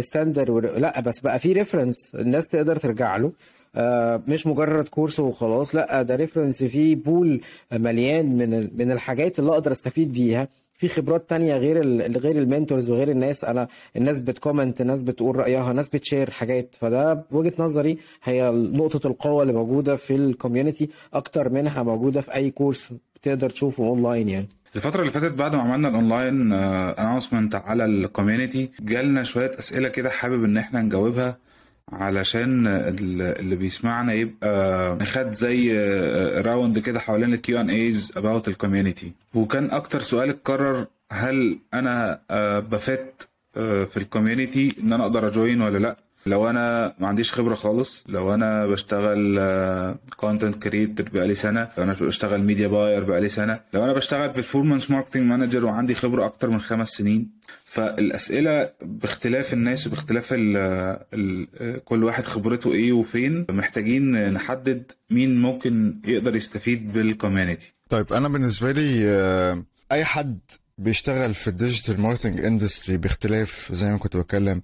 standard 0.00 0.60
لا 0.78 1.00
بس 1.00 1.20
بقى 1.20 1.38
في 1.38 1.52
reference 1.52 2.14
الناس 2.14 2.48
تقدر 2.48 2.76
ترجع 2.76 3.16
له. 3.16 3.32
مش 4.28 4.46
مجرد 4.46 4.88
كورس 4.88 5.20
وخلاص 5.20 5.74
لا 5.74 6.02
ده 6.02 6.16
reference 6.16 6.64
فيه 6.64 6.96
pool 6.96 7.40
مليان 7.72 8.36
من 8.38 8.50
من 8.78 8.90
الحاجات 8.90 9.38
اللي 9.38 9.50
أقدر 9.52 9.72
أستفيد 9.72 10.12
بيها. 10.12 10.48
في 10.76 10.88
خبرات 10.88 11.30
تانية 11.30 11.56
غير 11.56 11.78
غير 12.18 12.38
ال 12.38 12.45
mentors 12.45 12.90
وغير 12.90 13.10
الناس. 13.10 13.44
أنا 13.44 13.68
الناس 13.96 14.20
بت 14.20 14.34
comment 14.34 14.82
ناس 14.82 15.02
بتقول 15.02 15.36
رأيها 15.36 15.72
ناس 15.72 15.88
بت 15.88 16.00
share 16.00 16.30
حاجات. 16.30 16.76
فده 16.80 17.14
بوجهه 17.30 17.52
نظري 17.58 17.98
هي 18.24 18.50
نقطة 18.50 19.06
القوة 19.06 19.42
اللي 19.42 19.52
موجودة 19.52 19.96
في 19.96 20.14
ال 20.14 20.22
community 20.22 20.90
أكتر 21.14 21.48
منها 21.48 21.82
موجودة 21.82 22.20
في 22.20 22.34
أي 22.34 22.50
كورس 22.50 22.94
تقدر 23.22 23.50
تشوفه 23.50 23.84
اونلاين 23.84 24.28
يعني. 24.28 24.48
الفترة 24.76 25.00
اللي 25.00 25.12
فاتت 25.12 25.32
بعد 25.34 25.54
ما 25.56 25.62
عملنا 25.62 25.88
ال 25.88 25.97
online 25.97 26.52
announcement 26.52 27.54
على 27.54 27.84
ال 27.84 27.93
community 27.93 28.70
جالنا 28.80 29.22
شوية 29.22 29.50
أسئلة 29.58 29.88
كده 29.88 30.10
حابب 30.10 30.44
إن 30.44 30.56
إحنا 30.56 30.82
نجاوبها. 30.82 31.38
علشان 31.92 32.66
اللي 32.66 33.56
بيسمعنا 33.56 34.12
يبقى 34.12 35.04
خد 35.04 35.30
زي 35.30 35.72
round 36.40 36.78
كده 36.78 37.00
حوالين 37.00 37.34
ال 37.34 37.47
Q 37.47 37.60
and 37.60 37.70
As 37.70 38.12
about 38.16 38.48
ال 38.48 38.54
community 38.54 39.12
وكان 39.34 39.70
أكتر 39.70 40.00
سؤال 40.00 40.28
اتكرر 40.30 40.86
هل 41.12 41.58
أنا 41.74 42.20
ب 42.70 42.85
fit 42.85 43.28
في 43.54 43.96
ال 43.96 44.04
community 44.04 44.76
إن 44.82 44.92
أنا 44.92 45.02
أقدر 45.02 45.28
أ 45.28 45.34
join 45.34 45.60
ولا 45.60 45.78
لأ؟ 45.78 45.96
لو 46.26 46.50
أنا 46.50 46.94
ما 46.98 47.08
عنديش 47.08 47.32
خبرة 47.32 47.54
خالص 47.54 48.04
لو 48.08 48.34
أنا 48.34 48.66
بشتغل 48.66 49.38
content 50.16 50.62
creator 50.62 51.08
بقالي 51.08 51.34
سنة 51.34 51.68
لو 51.78 51.84
أنا 51.84 51.92
بشتغل 51.92 52.42
media 52.42 52.68
buyer 52.68 53.04
بقالي 53.04 53.28
سنة 53.28 53.60
لو 53.74 53.84
أنا 53.84 53.92
بشتغل 53.92 54.28
performance 54.28 54.90
marketing 54.90 55.22
manager 55.22 55.64
وعندي 55.64 55.94
خبرة 55.94 56.24
أكتر 56.26 56.50
من 56.50 56.60
خمس 56.60 56.88
سنين. 56.88 57.30
فالأسئلة 57.64 58.70
باختلاف 58.82 59.52
الناس 59.52 59.86
وباختلاف 59.86 60.32
ال 60.32 60.56
ال 61.14 61.84
كل 61.84 62.04
واحد 62.04 62.24
خبرته 62.24 62.72
إيه 62.72 62.92
وفين 62.92 63.46
محتاجين 63.50 64.32
نحدد 64.32 64.92
مين 65.10 65.40
ممكن 65.42 66.00
يقدر 66.04 66.36
يستفيد 66.36 66.92
بال 66.92 67.07
community 67.07 67.72
طيب 67.88 68.12
أنا 68.12 68.28
بالنسبة 68.28 68.72
لي 68.72 69.64
أي 69.92 70.04
حد 70.04 70.38
بيشتغل 70.78 71.34
في 71.34 71.48
ال 71.48 71.55
digital 71.55 72.00
marketing 72.00 72.40
industry 72.44 72.96
باختلاف 72.96 73.68
زي 73.72 73.92
ما 73.92 73.98
كنت 73.98 74.16
بتكلم 74.16 74.62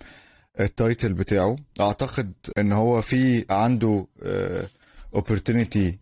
ال 0.61 0.70
title 0.70 1.13
بتاعه. 1.13 1.57
أعتقد 1.81 2.33
إن 2.59 2.73
هو 2.73 3.01
في 3.01 3.45
عنده 3.51 4.07
opportunity 5.15 5.99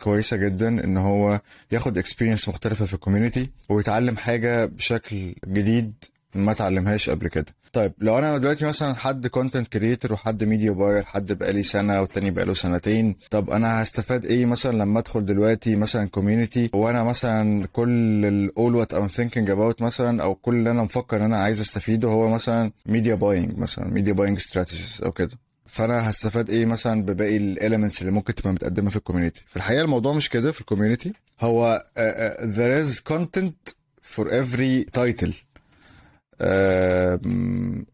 كويسة 0.00 0.36
جدا 0.36 0.68
إن 0.68 0.96
هو 0.96 1.40
ياخد 1.72 1.98
experience 1.98 2.48
مختلفة 2.48 2.84
في 2.84 2.94
ال 2.94 3.00
community 3.00 3.50
ويتعلم 3.68 4.16
حاجة 4.16 4.64
بشكل 4.66 5.34
جديد 5.46 5.92
ما 6.34 6.52
اتعلمهاش 6.52 7.10
قبل 7.10 7.28
كده. 7.28 7.46
طيب 7.72 7.92
لو 7.98 8.18
أنا 8.18 8.38
دلوقتي 8.38 8.64
مثلا 8.66 8.94
حد 8.94 9.26
content 9.26 9.68
creator 9.68 10.12
وحد 10.12 10.44
media 10.44 10.70
buyer 10.70 11.02
حد 11.02 11.32
بقالي 11.32 11.62
سنة 11.62 12.00
والتاني 12.00 12.30
بقاله 12.30 12.54
سنتين 12.54 13.16
طب 13.30 13.50
أنا 13.50 13.82
هستفاد 13.82 14.24
إيه 14.24 14.46
مثلا 14.46 14.76
لما 14.76 14.98
أدخل 14.98 15.24
دلوقتي 15.24 15.76
مثلا 15.76 16.08
community 16.08 16.70
وأنا 16.72 17.04
مثلا 17.04 17.66
كل 17.72 18.24
الأول 18.24 18.74
what 18.74 18.94
I'm 18.94 19.06
thinking 19.06 19.50
about 19.50 19.82
مثلا 19.82 20.22
أو 20.22 20.34
كل 20.34 20.54
اللي 20.54 20.70
أنا 20.70 20.82
مفكر 20.82 21.16
إن 21.16 21.22
أنا 21.22 21.38
عايز 21.38 21.60
أستفيده 21.60 22.08
هو 22.08 22.30
مثلا 22.30 22.72
media 22.86 23.14
buying 23.14 23.58
مثلا 23.58 23.88
media 23.88 24.12
buying 24.12 24.36
strategies 24.36 25.00
أو 25.04 25.12
كده. 25.12 25.30
فأنا 25.66 26.10
هستفاد 26.10 26.50
إيه 26.50 26.66
مثلا 26.66 27.02
بباقي 27.02 27.36
ال 27.36 27.43
elements 27.43 28.00
اللي 28.00 28.12
ممكن 28.12 28.34
تبقى 28.34 28.52
متقدمة 28.52 28.90
في 28.90 28.96
ال 28.96 29.01
community 29.01 29.42
في 29.46 29.56
الحقيقة 29.56 29.82
الموضوع 29.82 30.12
مش 30.12 30.28
كده 30.28 30.52
في 30.52 30.60
ال 30.60 30.65
community 30.65 31.12
هو 31.40 31.84
uh, 31.86 32.00
uh, 32.00 32.42
there 32.56 32.84
is 32.86 33.00
content 33.12 33.74
for 34.16 34.24
every 34.28 34.84
title. 35.00 35.32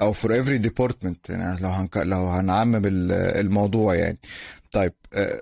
أو 0.01 0.13
for 0.13 0.41
every 0.41 0.59
department 0.59 1.31
يعني 1.31 1.61
لو 1.61 1.69
هنك... 1.69 1.97
لو 1.97 2.27
هنعمم 2.29 2.83
الموضوع 2.85 3.95
يعني. 3.95 4.19
طيب 4.73 4.93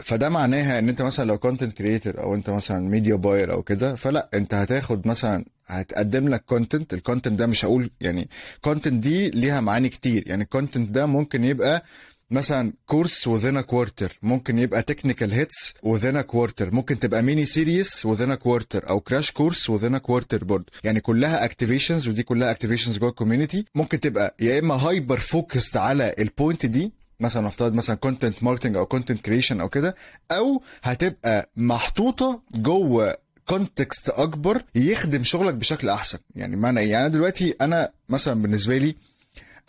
فده 0.03 0.29
معناها 0.29 0.79
إن 0.79 0.89
أنت 0.89 1.03
مثلا 1.03 1.25
لو 1.25 1.39
content 1.39 1.73
creator 1.73 2.19
أو 2.23 2.35
أنت 2.35 2.51
مثلا 2.51 2.89
media 2.89 3.15
buyer 3.15 3.53
أو 3.53 3.63
كده 3.63 3.97
فلا 3.97 4.29
أنت 4.35 4.55
هتاخد 4.55 5.07
مثلا 5.09 5.45
هتقدم 5.67 6.29
لك 6.29 6.45
content 6.45 6.95
ال 6.95 7.00
content 7.00 7.39
ده 7.39 7.47
مش 7.47 7.65
هقول 7.65 7.91
يعني 8.01 8.29
content 8.61 9.03
دي 9.03 9.31
ليها 9.31 9.61
معاني 9.61 9.89
كتير. 9.89 10.25
يعني 10.29 10.43
ال 10.43 10.49
content 10.49 10.91
ده 10.91 11.07
ممكن 11.07 11.45
يبقى 11.45 11.83
مثلا 12.31 12.73
course 12.87 13.29
a 13.29 13.63
quarter. 13.63 14.09
ممكن 14.23 14.59
يبقى 14.59 14.83
technical 14.83 15.33
hits 15.33 15.75
a 15.85 16.23
quarter. 16.33 16.63
ممكن 16.73 16.99
تبقى 16.99 17.23
mini 17.23 17.45
series 17.47 18.07
a 18.07 18.37
quarter 18.37 18.89
أو 18.91 19.01
crash 19.01 19.31
course 19.31 19.71
a 19.71 19.99
quarter 20.11 20.45
برضه 20.45 20.67
يعني 20.85 21.01
كلها 21.01 21.45
activations 21.45 22.09
ودي 22.09 22.23
كلها 22.23 22.51
activations 22.51 22.99
جوه 22.99 23.09
ال 23.11 23.16
community 23.16 23.65
ممكن 23.75 24.01
تبقى 24.01 24.35
يا 24.41 24.59
إما 24.59 24.75
hyper 24.75 25.21
focused 25.21 25.77
على 25.77 26.15
ال 26.19 26.27
point 26.27 26.67
دي 26.67 26.93
مثلا 27.21 27.47
نفترض 27.47 27.75
مثلا 27.75 27.97
content 27.97 28.43
marketing 28.43 28.77
أو 28.77 28.87
content 28.87 29.21
creation 29.21 29.61
أو 29.61 29.69
كده 29.69 29.95
أو 30.31 30.63
هتبقى 30.83 31.51
محطوطة 31.57 32.43
جوه 32.55 33.17
context 33.47 34.09
أكبر 34.09 34.63
يخدم 34.75 35.23
شغلك 35.25 35.55
بشكل 35.55 35.89
أحسن. 35.89 36.19
يعني 36.37 36.57
معنى 36.57 36.81
إيه؟ 36.81 36.91
يعني 36.91 37.09
دلوقتي 37.09 37.55
أنا 37.61 37.91
مثلا 38.09 38.43
بالنسبة 38.43 38.79
لي 38.79 38.95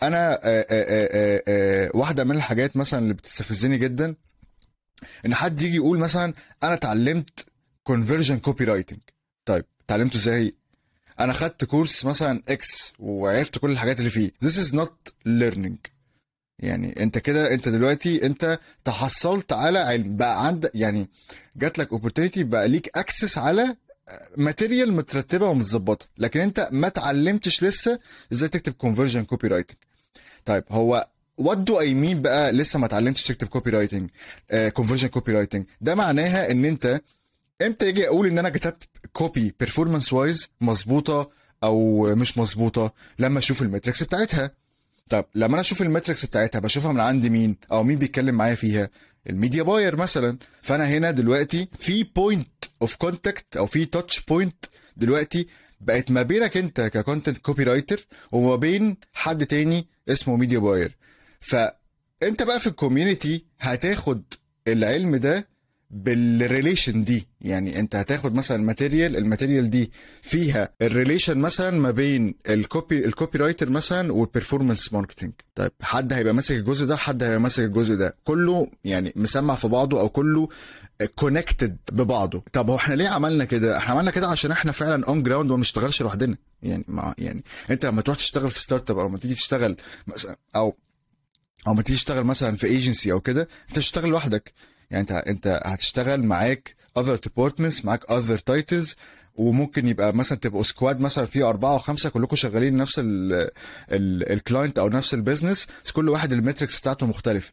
أنا 0.02 0.32
آآ 0.44 0.66
آآ 0.70 1.42
آآ 1.48 1.90
واحدة 1.94 2.24
من 2.24 2.36
الحاجات 2.36 2.76
مثلا 2.76 3.00
اللي 3.00 3.14
بتستفزني 3.14 3.78
جدا 3.78 4.14
إن 5.26 5.34
حد 5.34 5.60
يجي 5.62 5.76
يقول 5.76 5.98
مثلا 5.98 6.34
أنا 6.62 6.74
اتعلمت 6.74 7.46
conversion 7.84 8.38
copywriting 8.38 8.98
طيب 9.44 9.64
اتعلمته 9.86 10.16
إزاي؟ 10.16 10.54
أنا 11.20 11.32
خدت 11.32 11.64
course 11.64 12.04
مثلا 12.04 12.42
X 12.48 12.92
وعرفت 12.98 13.58
كل 13.58 13.70
الحاجات 13.70 13.98
اللي 13.98 14.10
فيه. 14.10 14.30
This 14.44 14.52
is 14.52 14.74
not 14.74 15.12
learning. 15.28 15.90
يعني 16.58 17.02
أنت 17.02 17.18
كده 17.18 17.54
أنت 17.54 17.68
دلوقتي 17.68 18.26
أنت 18.26 18.58
تحصلت 18.84 19.52
على 19.52 19.78
علم. 19.78 20.16
بقى 20.16 20.46
عندك 20.46 20.70
يعني 20.74 21.08
جات 21.56 21.78
لك 21.78 21.92
opportunity 21.92 22.44
بقى 22.44 22.68
ليك 22.68 22.98
access 22.98 23.38
على 23.38 23.76
material 24.36 24.92
مترتبة 24.92 25.46
ومتظبطة. 25.48 26.06
لكن 26.18 26.40
أنت 26.40 26.68
ما 26.72 26.86
اتعلمتش 26.86 27.62
لسه 27.64 27.98
إزاي 28.32 28.48
تكتب 28.48 28.72
conversion 28.72 29.24
copywriting 29.24 29.76
طيب 30.44 30.64
هو 30.70 31.08
what 31.38 31.58
do 31.58 31.80
I 31.80 31.94
mean 31.94 32.22
بقى 32.22 32.52
لسه 32.52 32.78
ما 32.78 32.86
اتعلمتش 32.86 33.22
تكتب 33.24 33.46
copywriting 33.46 34.10
conversion 34.72 35.08
copywriting 35.08 35.64
ده 35.80 35.94
معناها 35.94 36.50
إن 36.50 36.64
أنت 36.64 37.00
إمتى 37.62 37.88
يجي 37.88 38.08
أقول 38.08 38.26
إن 38.26 38.38
أنا 38.38 38.48
كتبت 38.50 38.88
copy 39.12 39.54
performance 39.60 40.12
wise 40.12 40.48
مظبوطة 40.60 41.30
أو 41.64 42.02
مش 42.14 42.38
مظبوطة؟ 42.38 42.92
لما 43.18 43.38
أشوف 43.38 43.62
ال 43.62 43.67
metrics 43.67 44.02
بتاعتها. 44.02 44.50
طب 45.08 45.24
لما 45.34 45.52
أنا 45.52 45.60
أشوف 45.60 45.82
ال 45.82 45.88
metrics 45.88 46.26
بتاعتها 46.26 46.58
بشوفها 46.58 46.92
من 46.92 47.00
عند 47.00 47.26
مين؟ 47.26 47.56
أو 47.72 47.82
مين 47.82 47.98
بيتكلم 47.98 48.34
معايا 48.34 48.54
فيها؟ 48.54 48.90
ال 49.30 49.35
media 49.35 49.62
buyer 49.62 49.96
مثلا. 49.96 50.38
فأنا 50.62 50.88
هنا 50.88 51.10
دلوقتي 51.10 51.68
في 51.78 52.04
point 52.16 52.48
of 52.82 52.96
contact 52.96 53.56
أو 53.56 53.66
في 53.66 53.84
touch 53.84 54.20
point 54.20 54.64
دلوقتي 54.96 55.46
بقت 55.80 56.10
ما 56.10 56.22
بينك 56.22 56.56
أنت 56.56 56.80
ك 56.80 57.38
content 57.38 57.62
copywriter 57.64 58.06
وما 58.32 58.56
بين 58.56 58.96
حد 59.12 59.46
تاني 59.46 59.86
اسمه 60.08 60.36
media 60.36 60.58
buyer 60.58 60.96
فأنت 61.40 62.42
بقى 62.42 62.60
في 62.60 62.66
ال 62.66 62.74
community 62.74 63.44
هتاخد 63.60 64.22
العلم 64.68 65.16
ده 65.16 65.48
بال 65.92 66.14
relation 66.14 67.04
دي. 67.04 67.26
يعني 67.40 67.78
انت 67.80 67.96
هتاخد 67.96 68.34
مثلا 68.34 68.62
material 68.62 69.16
ال 69.16 69.22
material 69.22 69.70
دي 69.70 69.92
فيها 70.22 70.68
ال 70.82 70.88
relation 70.88 71.38
مثلا 71.38 71.70
ما 71.80 71.90
بين 71.90 72.34
ال 72.48 72.57
copy 72.57 72.95
ال 72.95 73.04
copywriter 73.06 73.70
مثلا 73.70 74.12
وال 74.12 74.24
performance 74.24 74.92
marketing 74.92 75.32
طيب 75.54 75.70
حد 75.82 76.12
هيبقى 76.12 76.34
ماسك 76.34 76.54
الجزء 76.54 76.86
ده 76.86 76.96
حد 76.96 77.22
هيبقى 77.22 77.40
ماسك 77.40 77.62
الجزء 77.64 77.94
ده. 77.94 78.16
كله 78.24 78.68
يعني 78.84 79.12
مسمع 79.16 79.54
في 79.54 79.68
بعضه 79.68 80.00
أو 80.00 80.08
كله 80.08 80.48
connected 81.14 81.76
ببعضه. 81.92 82.42
طب 82.52 82.70
هو 82.70 82.76
إحنا 82.76 82.94
ليه 82.94 83.08
عملنا 83.08 83.44
كده؟ 83.44 83.76
إحنا 83.78 83.94
عملنا 83.94 84.10
كده 84.10 84.28
عشان 84.28 84.50
إحنا 84.50 84.72
فعلا 84.72 85.04
on 85.06 85.22
ground 85.22 85.50
وما 85.50 85.56
بنشتغلش 85.56 86.02
لوحدنا. 86.02 86.36
يعني 86.62 86.84
مع 86.88 87.14
يعني 87.18 87.44
انت 87.70 87.86
لما 87.86 88.02
تروح 88.02 88.16
تشتغل 88.16 88.50
في 88.50 88.60
startup 88.60 88.98
أو 88.98 89.08
لما 89.08 89.18
تيجي 89.18 89.34
تشتغل 89.34 89.76
مثلا 90.06 90.36
أو 90.56 90.76
أو 91.66 91.74
ما 91.74 91.82
تيجي 91.82 91.98
تشتغل 91.98 92.24
مثلا 92.24 92.56
في 92.56 92.66
ايجنسي 92.66 93.12
أو 93.12 93.20
كده 93.20 93.48
انت 93.68 93.76
بتشتغل 93.78 94.10
لوحدك. 94.10 94.52
يعني 94.92 95.00
انت 95.02 95.12
انت 95.12 95.60
هتشتغل 95.64 96.22
معاك 96.24 96.76
other 96.98 97.16
departments 97.28 97.84
معاك 97.84 98.04
other 98.04 98.38
titles 98.50 98.94
وممكن 99.36 99.88
يبقى 99.88 100.12
مثلا 100.16 100.38
تبقوا 100.38 100.62
squad 100.62 101.00
مثلا 101.00 101.26
فيه 101.26 101.48
أربعة 101.48 101.72
أو 101.72 101.78
خمسة 101.78 102.10
كلكم 102.10 102.36
شغالين 102.36 102.76
نفس 102.76 103.00
ال 103.92 104.04
client 104.04 104.78
أو 104.78 104.88
نفس 104.88 105.14
ال 105.14 105.20
business 105.20 105.66
بس 105.84 105.90
كل 105.90 106.08
واحد 106.08 106.32
ال 106.32 106.38
metrics 106.38 106.78
بتاعته 106.78 107.06
مختلفة. 107.06 107.52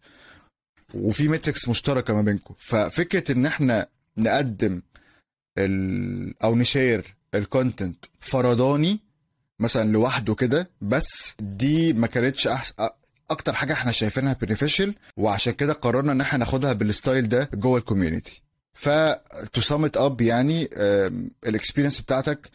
وفي 0.94 1.28
metrics 1.28 1.70
مشتركة 1.70 2.14
ما 2.14 2.22
بينكم. 2.22 2.54
ففكرة 2.60 3.32
إن 3.32 3.46
إحنا 3.46 3.88
نقدم 4.18 4.82
ال... 5.58 6.44
أو 6.44 6.56
ن 6.56 6.66
share 6.66 7.16
ال 7.36 7.45
content 7.45 8.06
فرداني 8.20 9.00
مثلا 9.60 9.92
لوحده 9.92 10.36
كده 10.36 10.70
بس 10.82 11.34
دي 11.40 11.94
ما 11.94 12.08
كانتش 12.08 12.48
أحسن 12.48 12.74
أكتر 13.32 13.54
حاجة 13.54 13.74
إحنا 13.74 13.92
شايفينها 13.92 14.34
beneficial 14.42 14.96
وعشان 15.18 15.54
كده 15.54 15.74
قررنا 15.74 16.12
إن 16.12 16.22
إحنا 16.22 16.40
ناخدها 16.40 16.74
بال 16.74 16.90
style 16.90 17.30
ده 17.30 17.50
جوه 17.54 17.78
ال 17.78 17.84
community 17.84 18.42
ف 18.74 18.90
to 19.54 19.62
sum 19.62 19.90
up 19.96 20.22
يعني 20.22 20.70
ال 21.48 21.53
experience 21.53 22.02
بتاعتك 22.02 22.50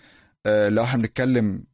آه، 0.47 0.69
لو 0.69 0.83
إحنا 0.83 1.00
بنتكلم 1.02 1.64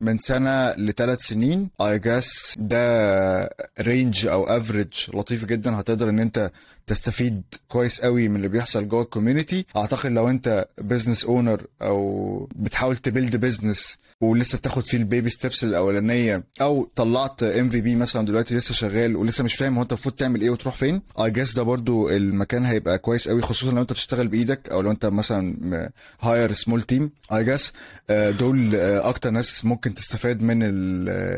من 0.00 0.16
سنة 0.16 0.72
لثلاث 0.72 1.18
سنين 1.18 1.68
I 1.80 1.98
guess 1.98 2.54
ده 2.58 3.54
range 3.80 4.26
أو 4.26 4.44
average 4.44 4.92
لطيف 5.14 5.44
جدا. 5.44 5.80
هتقدر 5.80 6.08
إن 6.08 6.18
أنت 6.20 6.50
تستفيد 6.86 7.42
كويس 7.68 8.00
قوي 8.00 8.28
من 8.28 8.36
اللي 8.36 8.48
بيحصل 8.48 8.88
جوه 8.88 9.02
ال 9.02 9.08
community 9.08 9.66
أعتقد 9.76 10.10
لو 10.10 10.30
أنت 10.30 10.68
business 10.78 11.24
owner 11.24 11.62
أو 11.82 12.48
بتحاول 12.56 12.96
ت 12.96 13.03
build 13.03 13.36
business 13.36 13.98
ولسه 14.20 14.58
بتاخد 14.58 14.84
فيه 14.86 14.98
ال 14.98 15.04
baby 15.04 15.30
steps 15.30 15.64
الأولانية 15.64 16.44
أو 16.60 16.90
طلعت 16.96 17.42
MVP 17.42 17.94
مثلا 17.94 18.26
دلوقتي 18.26 18.54
لسه 18.56 18.74
شغال 18.74 19.16
ولسه 19.16 19.44
مش 19.44 19.54
فاهم 19.54 19.74
هو 19.76 19.82
أنت 19.82 19.92
المفروض 19.92 20.14
تعمل 20.14 20.40
إيه 20.40 20.50
وتروح 20.50 20.74
فين 20.74 21.02
I 21.20 21.30
guess 21.30 21.54
ده 21.54 21.62
برضو 21.62 22.08
المكان 22.10 22.64
هيبقى 22.64 22.98
كويس 22.98 23.28
قوي 23.28 23.42
خصوصا 23.42 23.72
لو 23.72 23.80
أنت 23.80 23.92
بتشتغل 23.92 24.28
بإيدك 24.28 24.68
أو 24.68 24.80
لو 24.80 24.90
أنت 24.90 25.06
مثلا 25.06 25.90
hire 26.20 26.52
small 26.52 26.82
team 26.82 27.10
I 27.32 27.44
guess 27.44 27.72
دول 28.10 28.74
آه، 28.74 29.08
أكتر 29.08 29.30
ناس 29.30 29.64
ممكن 29.64 29.89
تستفاد 29.94 30.42
من 30.42 30.58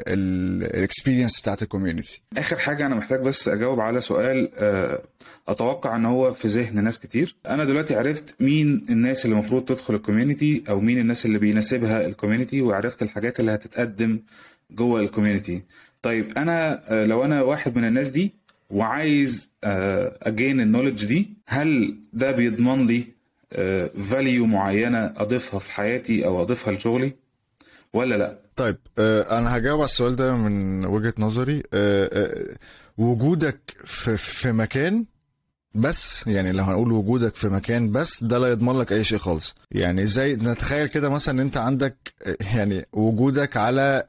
ال 0.09 0.21
experience 0.21 1.41
بتاعت 1.41 1.63
ال 1.63 1.69
community 1.69 2.23
آخر 2.37 2.57
حاجة 2.59 2.87
أنا 2.87 2.95
محتاج 2.95 3.21
بس 3.21 3.49
أجاوب 3.49 3.81
على 3.81 4.01
سؤال 4.01 4.51
آه، 4.55 5.03
أتوقع 5.49 5.97
إن 5.97 6.05
هو 6.05 6.33
في 6.33 6.49
ذهن 6.49 6.85
ناس 6.85 6.99
كتير. 6.99 7.37
أنا 7.47 7.65
دلوقتي 7.65 7.95
عرفت 7.95 8.35
مين 8.41 8.87
الناس 8.91 9.25
اللي 9.25 9.35
المفروض 9.35 9.65
تدخل 9.65 9.95
ال 9.95 10.02
community 10.02 10.65
أو 10.69 10.81
مين 10.81 10.99
الناس 10.99 11.27
اللي 11.27 11.39
بيناسبها 11.39 12.07
ال 12.07 12.12
community 12.12 12.63
وعرفت 12.63 13.03
الحاجات 13.03 13.41
اللي 13.41 13.55
هتتقدم 13.55 14.21
جوه 14.71 15.01
ال 15.01 15.07
community 15.07 15.63
طيب 16.03 16.39
أنا 16.39 16.83
آه، 16.93 17.05
لو 17.07 17.25
أنا 17.25 17.43
واحد 17.43 17.77
من 17.77 17.85
الناس 17.85 18.09
دي 18.09 18.33
وعايز 18.71 19.51
أجين 19.65 20.61
النولج 20.61 21.05
دي 21.07 21.31
هل 21.47 21.97
ده 22.13 22.33
بيضمن 22.33 22.87
لي 22.87 23.05
value 24.11 24.47
معينة 24.47 25.13
أضيفها 25.17 25.61
في 25.61 25.73
حياتي 25.73 26.27
أو 26.27 26.43
أضيفها 26.43 26.73
لشغلي؟ 26.73 27.13
ولا 27.93 28.15
لا؟ 28.15 28.39
طيب 28.57 28.77
آه، 28.99 29.39
أنا 29.39 29.57
هجاوب 29.57 29.81
على 29.81 29.85
السؤال 29.85 30.17
ده 30.17 30.35
من 30.37 30.85
وجهة 30.85 31.15
نظري. 31.19 31.63
آه، 31.75 32.11
آه، 32.13 32.57
وجودك 32.99 33.61
في 33.85 34.17
في 34.17 34.53
مكان 34.53 35.05
بس 35.75 36.27
يعني 36.27 36.53
لو 36.53 36.65
هنقول 36.65 36.93
وجودك 36.93 37.35
في 37.35 37.49
مكان 37.49 37.93
بس 37.93 38.25
ده 38.25 38.39
لا 38.39 38.49
يضمن 38.49 38.79
لك 38.79 38.93
أي 38.93 39.05
شيء 39.05 39.19
خالص. 39.19 39.55
يعني 39.71 40.07
زي 40.07 40.35
نتخيل 40.37 40.87
كده 40.87 41.09
مثلا 41.09 41.43
أنت 41.43 41.57
عندك 41.57 41.97
يعني 42.55 42.87
وجودك 42.93 43.57
على 43.57 44.05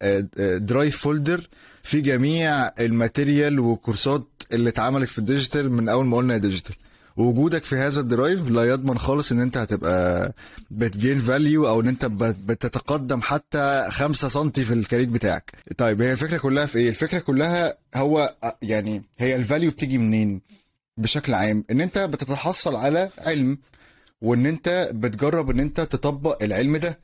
drive 0.62 0.98
folder 0.98 1.48
في 1.84 2.02
جميع 2.02 2.67
ال 2.80 2.88
material 2.88 3.60
والكورسات 3.60 4.24
اللي 4.54 4.69
اتعملت 4.69 5.10
في 5.10 5.17
ال 5.17 5.24
digital 5.24 5.71
من 5.72 5.89
أول 5.89 6.06
ما 6.06 6.17
قلنا 6.17 6.38
digital. 6.38 6.76
وجودك 7.17 7.63
في 7.63 7.76
هذا 7.76 7.99
ال 7.99 8.08
drive 8.08 8.49
لا 8.49 8.63
يضمن 8.63 8.97
خالص 8.97 9.32
إن 9.32 9.41
أنت 9.41 9.58
هتبقى 9.58 10.34
بت 10.71 10.88
gain 10.88 11.19
value 11.19 11.67
أو 11.67 11.82
إن 11.82 11.88
أنت 11.88 12.06
بت- 12.06 12.36
بتتقدم 12.45 13.21
حتى 13.21 13.86
5 13.89 14.28
سم 14.28 14.49
في 14.49 14.73
ال 14.73 14.79
career 14.79 15.10
بتاعك. 15.10 15.52
طيب 15.78 16.02
هي 16.02 16.12
الفكرة 16.12 16.38
كلها 16.38 16.65
في 16.65 16.78
إيه؟ 16.80 16.89
الفكرة 16.89 17.19
كلها 17.19 17.73
هو 17.95 18.36
يعني 18.62 19.04
هي 19.19 19.36
ال 19.36 19.41
value 19.41 19.71
بتيجي 19.71 19.97
منين؟ 19.97 20.41
بشكل 20.97 21.34
عام 21.34 21.63
إن 21.71 21.82
أنت 21.82 21.97
بتتحصل 21.97 22.76
على 22.76 23.10
علم 23.17 23.58
وإن 24.21 24.45
أنت 24.45 24.89
بتجرب 24.93 25.49
إن 25.49 25.60
أنت 25.60 25.82
تطبق 25.82 26.43
العلم 26.43 26.78
ده 26.78 26.99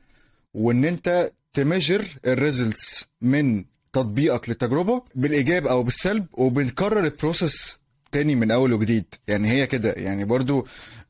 وإن 0.54 0.84
أنت 0.84 1.30
ت 1.52 1.58
measure 1.58 2.04
ال 2.26 2.36
results 2.36 3.04
من 3.22 3.64
تطبيقك 3.92 4.48
للتجربة 4.48 5.02
بالإيجاب 5.14 5.66
أو 5.66 5.82
بالسلب 5.82 6.26
وبنكرر 6.32 7.04
ال 7.04 7.13
process 7.13 7.78
تاني 8.12 8.34
من 8.34 8.50
أول 8.50 8.72
وجديد. 8.72 9.14
يعني 9.28 9.50
هي 9.50 9.66
كده. 9.66 9.92
يعني 9.92 10.24
برضو 10.24 10.66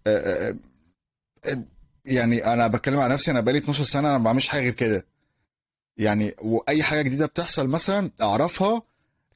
آه، 0.06 0.48
آه، 0.50 0.56
آه، 1.48 1.62
يعني 2.04 2.52
أنا 2.52 2.66
بتكلم 2.68 2.98
على 3.00 3.14
نفسي 3.14 3.30
أنا 3.30 3.40
بقالي 3.40 3.58
12 3.58 3.84
سنة 3.84 4.08
أنا 4.08 4.18
ما 4.18 4.24
بعملش 4.24 4.48
حاجة 4.48 4.62
غير 4.62 4.72
كده. 4.72 5.06
يعني 5.96 6.34
وأي 6.42 6.82
حاجة 6.82 7.02
جديدة 7.02 7.26
بتحصل 7.26 7.68
مثلا 7.68 8.10
أعرفها 8.22 8.82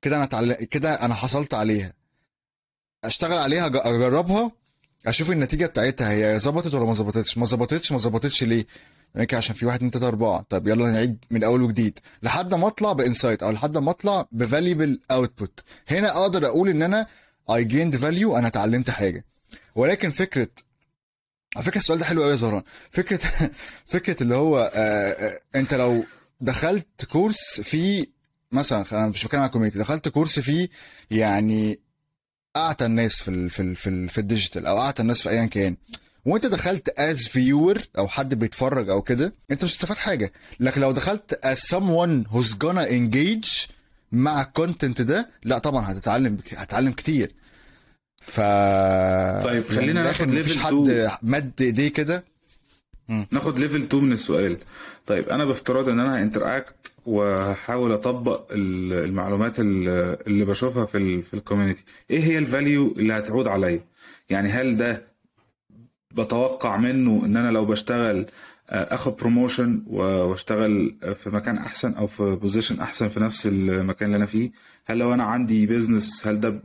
كده 0.03 0.17
أنا 0.17 0.53
كده 0.53 0.95
أنا 1.05 1.15
حصلت 1.15 1.55
عليها. 1.55 1.93
أشتغل 3.05 3.39
عليها 3.39 3.67
أجربها 3.67 4.51
أشوف 5.07 5.31
النتيجة 5.31 5.67
بتاعتها 5.67 6.11
هي 6.13 6.39
ظبطت 6.39 6.75
ولا 6.75 6.85
ما 6.85 6.93
ظبطتش؟ 6.95 7.39
ما 7.39 7.47
ظبطتش 7.47 7.93
ما 7.93 7.99
ظبطتش 7.99 8.45
ليه؟ 8.45 8.67
يمكن 9.17 9.37
عشان 9.37 9.55
في 9.57 9.67
واحد 9.67 9.77
اتنين 9.77 9.91
تلاتة 9.91 10.07
أربعة. 10.09 10.45
طب 10.49 10.69
يلا 10.69 10.91
نعيد 10.91 11.25
من 11.31 11.45
أول 11.45 11.63
وجديد. 11.63 11.99
لحد 12.23 12.55
ما 12.55 12.67
أطلع 12.67 12.93
ب 12.93 12.99
insight 12.99 13.43
أو 13.43 13.51
لحد 13.51 13.79
ما 13.79 13.91
أطلع 13.91 14.27
ب 14.33 14.40
valuable 14.40 15.01
output 15.11 15.61
هنا 15.89 16.17
أقدر 16.17 16.47
أقول 16.47 16.69
إن 16.69 16.83
أنا 16.83 17.07
I 17.51 17.65
gained 17.65 17.97
value 17.97 18.37
أنا 18.37 18.47
اتعلمت 18.47 18.91
حاجة. 18.91 19.25
ولكن 19.75 20.11
فكره 20.11 20.49
على 21.57 21.65
فكرة 21.65 21.79
السؤال 21.79 21.99
ده 21.99 22.05
حلو 22.05 22.23
قوي 22.23 22.31
يا 22.31 22.37
زهران. 22.37 22.63
فكرة 22.91 23.21
فكرة 23.95 24.23
اللي 24.23 24.37
هو 24.37 24.59
آه 24.75 25.11
آه 25.13 25.39
أنت 25.55 25.75
لو 25.75 26.05
دخلت 26.41 27.05
كورس 27.05 27.61
في 27.61 28.07
مثلا 28.53 28.85
أنا 28.93 29.09
مش 29.09 29.25
بتكلم 29.25 29.41
على 29.41 29.49
ال 29.49 29.52
community 29.52 29.79
دخلت 29.79 30.09
كورس 30.09 30.39
في 30.41 30.69
يعني 31.11 31.81
أعتى 32.57 32.87
الناس 32.87 33.23
في 33.23 33.29
ال 33.29 33.51
في 33.51 33.61
ال 33.63 33.77
في, 33.77 34.09
في 34.09 34.19
ال 34.19 34.25
digital 34.25 34.67
أو 34.67 34.81
أعتى 34.81 35.03
الناس 35.03 35.23
في 35.23 35.31
ايا 35.31 35.47
كان. 35.47 35.77
وأنت 36.27 36.47
دخلت 36.47 36.89
as 36.99 37.27
viewer 37.27 37.83
أو 37.99 38.09
حد 38.09 38.35
بيتفرج 38.35 38.91
أو 38.91 39.03
كده 39.03 39.35
أنت 39.51 39.65
مش 39.65 39.71
هتستفاد 39.73 39.97
حاجة. 39.97 40.33
لكن 40.61 40.81
لو 40.81 40.93
دخلت 40.93 41.41
as 41.45 41.59
someone 41.77 42.31
who's 42.35 42.55
gonna 42.55 42.89
engage 42.89 43.69
مع 44.15 44.43
ال 44.43 44.50
content 44.50 45.03
ده 45.03 45.29
لا 45.45 45.59
طبعا 45.59 45.93
هتتعلم 45.93 46.39
هتتعلم 46.57 46.93
كتير. 46.93 47.31
ف 48.23 48.41
طيب، 49.45 49.69
خلينا 49.69 50.01
من 50.01 50.07
ناخد 50.07 50.43
level 50.43 50.59
حد. 50.59 51.09
مد 51.23 51.53
إيديه 51.61 51.89
كده. 51.89 52.25
ناخد 53.31 53.59
level 53.59 53.83
2 53.83 54.05
من 54.05 54.13
السؤال. 54.13 54.59
طيب 55.07 55.29
أنا 55.29 55.45
بافتراض 55.45 55.89
إن 55.89 56.01
أنا 56.01 56.23
interact 56.23 56.75
وهحاول 57.07 57.93
أطبق 57.93 58.47
ال- 58.53 58.93
المعلومات 59.05 59.61
ال- 59.61 59.89
اللي 60.27 60.45
بشوفها 60.45 60.85
في 60.85 60.99
ال 60.99 61.23
في 61.23 61.35
ال 61.35 61.40
community 61.40 61.85
إيه 62.11 62.21
هي 62.25 62.39
ال 62.39 62.48
value 62.48 62.93
اللي 62.93 63.13
هتعود 63.15 63.47
عليا؟ 63.49 63.81
يعني 64.31 64.49
هل 64.49 64.77
ده 64.77 65.03
بتوقع 66.15 66.77
منه 66.77 67.23
إن 67.25 67.37
أنا 67.37 67.51
لو 67.51 67.65
بشتغل 67.65 68.27
أخد 68.69 69.17
promotion 69.17 69.83
واشتغل 69.87 70.97
في 71.15 71.31
مكان 71.31 71.59
أحسن 71.59 71.95
أو 71.95 72.07
في 72.07 72.39
position 72.43 72.81
أحسن 72.81 73.09
في 73.09 73.21
نفس 73.21 73.47
المكان 73.47 74.07
اللي 74.07 74.17
أنا 74.17 74.27
فيه. 74.27 74.51
هل 74.85 74.99
لو 74.99 75.15
أنا 75.15 75.25
عندي 75.25 75.67
business 75.67 76.27
هل 76.27 76.41
ده 76.41 76.61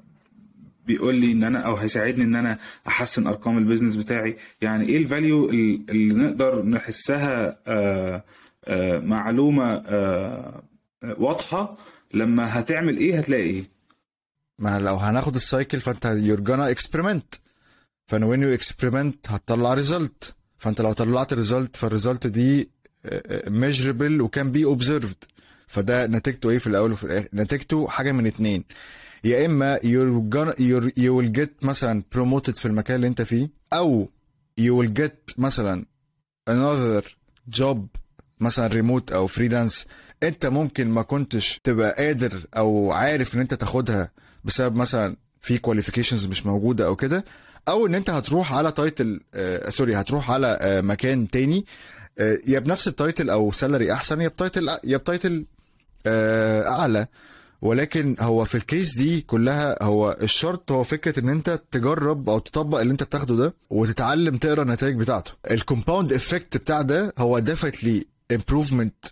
بيقول 0.85 1.15
لي 1.15 1.31
إن 1.31 1.43
أنا 1.43 1.59
أو 1.59 1.75
هيساعدني 1.75 2.23
إن 2.23 2.35
أنا 2.35 2.57
أحسن 2.87 3.27
أرقام 3.27 3.57
ال 3.57 3.62
business 3.62 3.95
بتاعي؟ 3.95 4.37
يعني 4.61 4.85
إيه 4.89 4.97
ال 4.97 5.06
value 5.06 5.49
اللي 5.49 6.13
نقدر 6.13 6.65
نحسها 6.65 7.57
آه، 7.67 8.23
آه، 8.65 8.99
معلومة 8.99 9.83
آه، 9.85 10.63
واضحة؟ 11.03 11.77
لما 12.13 12.59
هتعمل 12.59 12.97
إيه 12.97 13.19
هتلاقي 13.19 13.43
إيه. 13.43 13.63
ما 14.59 14.79
لو 14.79 14.95
هناخد 14.95 15.35
ال 15.35 15.43
cycle 15.43 15.79
فأنت 15.79 16.07
you're 16.07 16.49
gonna 16.49 16.75
experiment. 16.77 17.39
فأنا 18.05 18.35
when 18.35 18.39
you 18.39 18.61
experiment 18.61 19.31
هتطلع 19.31 19.73
result 19.73 20.35
فانت 20.59 20.81
لو 20.81 20.91
طلعت 20.93 21.33
result 21.33 21.75
فال 21.75 21.88
result 21.88 22.27
دي 22.27 22.69
measurable 23.47 24.21
و 24.21 24.29
can 24.29 24.51
be 24.51 24.75
observed. 24.77 25.27
فده 25.67 26.07
نتيجته 26.07 26.49
إيه 26.49 26.57
في 26.57 26.67
الأول 26.67 26.91
وفي 26.91 27.03
الآخر؟ 27.03 27.27
نتيجته 27.33 27.87
حاجة 27.87 28.11
من 28.11 28.25
اتنين. 28.27 28.63
يا 29.23 29.45
إما 29.45 29.77
you 29.77 31.11
will 31.21 31.39
get 31.39 31.65
مثلا 31.65 32.03
promoted 32.15 32.51
في 32.55 32.65
المكان 32.65 32.95
اللي 32.95 33.07
أنت 33.07 33.21
فيه 33.21 33.49
أو 33.73 34.09
you 34.61 34.63
will 34.83 35.01
get 35.01 35.33
مثلا 35.37 35.85
another 36.49 37.03
job 37.59 37.77
مثلا 38.39 38.67
ريموت 38.67 39.11
أو 39.11 39.27
freelance 39.27 39.85
أنت 40.23 40.45
ممكن 40.45 40.87
ما 40.89 41.01
كنتش 41.01 41.59
تبقى 41.63 41.91
قادر 42.05 42.33
أو 42.57 42.91
عارف 42.91 43.35
إن 43.35 43.39
أنت 43.39 43.53
تاخدها 43.53 44.11
بسبب 44.43 44.75
مثلا 44.75 45.15
في 45.41 45.57
qualifications 45.57 46.25
مش 46.25 46.45
موجودة 46.45 46.85
أو 46.85 46.95
كده. 46.95 47.25
أو 47.69 47.87
إن 47.87 47.95
أنت 47.95 48.09
هتروح 48.09 48.53
على 48.53 48.71
title 48.71 49.19
آه 49.33 49.69
سوري 49.69 49.95
هتروح 49.95 50.31
على 50.31 50.57
آه 50.61 50.81
مكان 50.81 51.29
تاني 51.29 51.65
آه 52.19 52.37
يا 52.47 52.59
بنفس 52.59 52.87
ال 52.87 52.94
title 52.94 53.29
أو 53.29 53.51
salary 53.51 53.93
أحسن 53.93 54.21
يا 54.21 54.27
ب 54.27 54.34
title 54.34 54.69
يا 54.83 54.97
ب 54.97 55.05
title 55.05 55.45
آه 56.05 56.67
أعلى. 56.67 57.07
ولكن 57.61 58.15
هو 58.19 58.45
في 58.45 58.55
ال 58.55 58.63
case 58.63 58.95
دي 58.97 59.21
كلها 59.21 59.83
هو 59.83 60.17
الشرط 60.21 60.71
هو 60.71 60.83
فكرة 60.83 61.19
إن 61.19 61.29
أنت 61.29 61.61
تجرب 61.71 62.29
أو 62.29 62.39
تطبق 62.39 62.79
اللي 62.79 62.91
أنت 62.91 63.03
بتاخده 63.03 63.35
ده 63.35 63.53
وتتعلم 63.69 64.37
تقرأ 64.37 64.61
النتائج 64.63 64.95
بتاعته. 64.95 65.31
ال 65.51 65.58
compound 65.58 66.13
effect 66.13 66.57
بتاع 66.57 66.81
ده 66.81 67.13
هو 67.17 67.39
definitely 67.39 68.05
improvement 68.31 69.05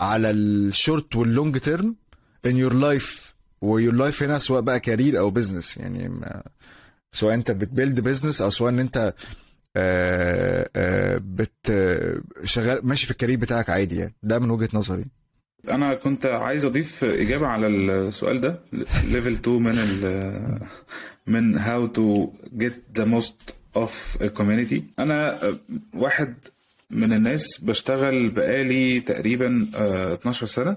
على 0.00 0.30
ال 0.30 0.44
short 0.44 1.16
وال 1.16 1.30
long 1.30 1.58
term 1.58 1.96
in 2.46 2.56
your 2.56 2.74
life 2.74 3.34
و 3.62 3.68
your 3.68 3.94
life 3.94 4.22
هنا 4.22 4.38
سواء 4.38 4.60
بقى 4.60 4.80
career 4.80 5.18
أو 5.18 5.30
business 5.30 5.76
يعني 5.76 6.08
ما 6.08 6.42
سواء 7.14 7.34
انت 7.34 7.50
بت 7.50 7.64
build 7.64 8.00
business 8.00 8.42
أو 8.42 8.50
سواء 8.50 8.70
ان 8.72 8.78
انت 8.78 9.14
آه 9.76 10.68
آه 10.76 11.20
بت 11.24 11.72
شغال 12.44 12.86
ماشي 12.86 13.04
في 13.06 13.10
ال 13.10 13.14
career 13.14 13.38
بتاعك 13.38 13.70
عادي 13.70 13.96
يعني. 13.96 14.14
ده 14.22 14.38
من 14.38 14.50
وجهة 14.50 14.68
نظري. 14.74 15.04
أنا 15.70 15.94
كنت 15.94 16.26
عايز 16.26 16.64
أضيف 16.64 17.04
إجابة 17.04 17.46
على 17.46 17.66
السؤال 17.66 18.40
ده. 18.40 18.60
level 19.04 19.32
2 19.32 19.62
من 19.62 19.74
ال 19.78 20.60
من 21.26 21.58
how 21.58 21.86
to 21.86 22.32
get 22.56 22.82
the 22.96 23.04
most 23.04 23.54
of 23.76 24.18
ال 24.22 24.28
community 24.28 24.84
أنا 24.98 25.40
واحد 25.94 26.34
من 26.90 27.12
الناس 27.12 27.60
بشتغل 27.62 28.28
بقالي 28.30 29.00
تقريبا 29.00 29.66
12 29.74 30.46
سنة. 30.46 30.76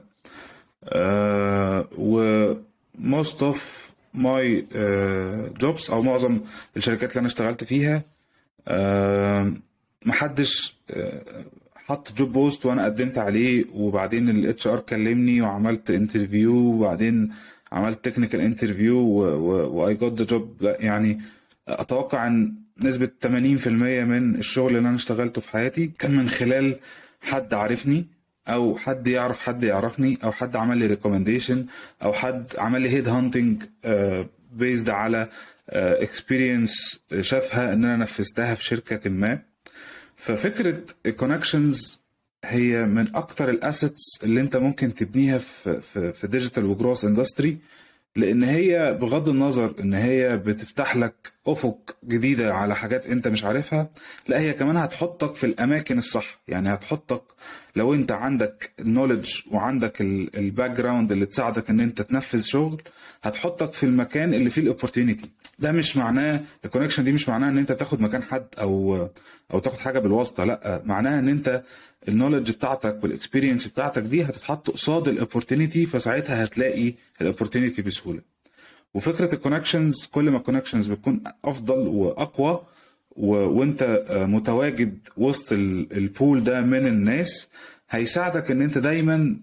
و 1.98 2.54
most 3.00 3.38
of 3.42 3.58
my 4.18 4.64
jobs 5.64 5.92
أو 5.92 6.02
معظم 6.02 6.40
الشركات 6.78 7.10
اللي 7.12 7.20
أنا 7.20 7.28
اشتغلت 7.28 7.64
فيها 7.64 8.04
محدش 10.06 10.76
حط 11.76 12.14
job 12.18 12.32
post 12.34 12.66
وأنا 12.66 12.86
قدمت 12.86 13.18
عليه 13.18 13.66
وبعدين 13.74 14.30
ال 14.30 14.68
HR 14.68 14.80
كلمني 14.80 15.42
وعملت 15.42 15.92
interview 15.92 16.56
وبعدين 16.56 17.32
عملت 17.72 18.06
technical 18.06 18.40
interview 18.42 18.98
و 19.00 19.94
I 19.94 19.99
got 19.99 20.14
the 20.20 20.26
job 20.26 20.58
يعني 20.62 21.22
أتوقع 21.68 22.28
إن 22.28 22.54
نسبة 22.80 23.10
80% 23.24 23.28
من 23.68 24.36
الشغل 24.36 24.78
اللي 24.78 24.90
أنا 24.90 24.96
اشتغلته 24.96 25.42
في 25.42 25.50
حياتي 25.50 25.92
كان 26.00 26.16
من 26.16 26.30
خلال 26.30 26.80
حد 27.22 27.54
عارفني. 27.54 28.06
أو 28.48 28.78
حد 28.78 29.08
يعرف 29.08 29.40
حد 29.40 29.64
يعرفني 29.64 30.20
أو 30.24 30.32
حد 30.32 30.56
عمل 30.56 30.78
لي 30.78 30.86
recommendation 30.88 31.66
أو 32.04 32.14
حد 32.14 32.46
عمل 32.58 32.82
لي 32.82 32.90
head 32.90 33.08
hunting 33.08 33.64
based 34.54 34.90
على 34.90 35.30
experience 35.70 37.00
شافها 37.20 37.74
إن 37.74 37.84
أنا 37.86 37.96
نفذتها 37.96 38.56
في 38.56 38.64
شركة 38.64 39.10
ما. 39.10 39.40
ففكرة 40.16 40.80
ال 41.06 41.14
connections 41.14 42.02
هي 42.46 42.86
من 42.86 43.16
أكتر 43.16 43.50
ال 43.50 43.60
assets 43.60 44.24
اللي 44.24 44.42
أنت 44.42 44.56
ممكن 44.58 44.94
تبنيها 44.94 45.38
في 45.38 45.82
في 46.14 46.28
digital 46.28 46.66
و 46.66 46.71
growth 46.71 47.06
industry 47.06 47.58
لأن 48.16 48.44
هي 48.44 48.98
بغض 49.02 49.30
النظر 49.30 49.74
إن 49.80 49.94
هي 49.94 50.38
بتفتح 50.38 50.96
لك 50.98 51.34
أفق 51.48 51.96
جديدة 52.08 52.54
على 52.54 52.76
حاجات 52.76 53.06
أنت 53.08 53.28
مش 53.28 53.44
عارفها 53.44 53.90
لا 54.28 54.40
هي 54.40 54.54
كمان 54.54 54.78
هتحطك 54.78 55.36
في 55.36 55.44
الأماكن 55.46 55.98
الصح. 55.98 56.40
يعني 56.48 56.74
هتحطك 56.74 57.22
لو 57.76 57.94
أنت 57.94 58.12
عندك 58.12 58.72
ال 58.80 58.86
knowledge 58.86 59.42
وعندك 59.52 60.02
ال 60.02 60.72
background 60.72 61.12
اللي 61.12 61.26
تساعدك 61.26 61.70
إن 61.70 61.80
أنت 61.80 62.02
تنفذ 62.02 62.42
شغل 62.42 62.82
هتحطك 63.24 63.74
في 63.74 63.84
المكان 63.86 64.34
اللي 64.34 64.50
فيه 64.50 64.62
ال 64.62 64.67
opportunity 64.67 65.30
ده 65.60 65.72
مش 65.72 65.98
معناه 65.98 66.42
ال 66.66 66.69
connection 66.69 67.04
دي 67.04 67.12
مش 67.12 67.30
معناها 67.30 67.50
إن 67.50 67.58
أنت 67.58 67.72
تاخد 67.72 68.02
مكان 68.02 68.24
حد 68.24 68.48
أو 68.60 69.08
أو 69.54 69.60
تاخد 69.60 69.80
حاجة 69.80 70.00
بالواسطة 70.00 70.44
لا 70.44 70.82
معناها 70.86 71.20
إن 71.20 71.30
أنت 71.30 71.64
ال 72.08 72.12
knowledge 72.12 72.52
بتاعتك 72.52 73.00
وال 73.04 73.14
experience 73.14 73.68
بتاعتك 73.68 74.02
دي 74.02 74.24
هتتحط 74.24 74.70
قصاد 74.70 75.08
ال 75.08 75.14
opportunity 75.14 75.86
فساعتها 75.86 76.44
هتلاقي 76.44 76.94
ال 77.22 77.27
opportunity 77.27 77.82
بسهولة. 77.82 78.22
وفكرة 78.98 79.34
ال 79.36 79.41
connections 79.41 80.06
كل 80.06 80.30
ما 80.30 80.38
ال 80.38 80.42
connections 80.42 80.88
بتكون 80.92 81.24
أفضل 81.46 81.78
وأقوى 81.88 82.62
و... 83.16 83.28
وأنت 83.36 84.06
متواجد 84.12 85.08
وسط 85.18 85.52
ال 85.52 85.70
pool 85.70 86.44
ده 86.44 86.62
من 86.62 86.88
الناس 86.88 87.50
هيساعدك 87.90 88.52
إن 88.52 88.62
أنت 88.62 88.78
دايما 88.78 89.38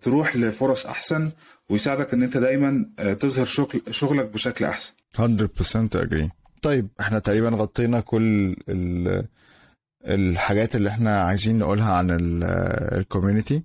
تروح 0.00 0.36
لفرص 0.36 0.86
أحسن 0.86 1.30
ويساعدك 1.68 2.14
إن 2.14 2.22
أنت 2.22 2.36
دايما 2.36 2.86
تظهر 3.20 3.44
شغل 3.46 3.82
شغلك 3.90 4.26
بشكل 4.26 4.64
أحسن. 4.64 4.92
100% 5.18 5.20
agree. 5.94 6.28
طيب 6.62 6.88
إحنا 7.00 7.18
تقريبا 7.18 7.48
غطينا 7.48 8.00
كل 8.00 8.56
ال... 8.68 9.24
الحاجات 10.04 10.76
اللي 10.76 10.88
إحنا 10.88 11.20
عايزين 11.22 11.58
نقولها 11.58 11.92
عن 11.94 12.06
ال 12.92 12.99
community 12.99 13.62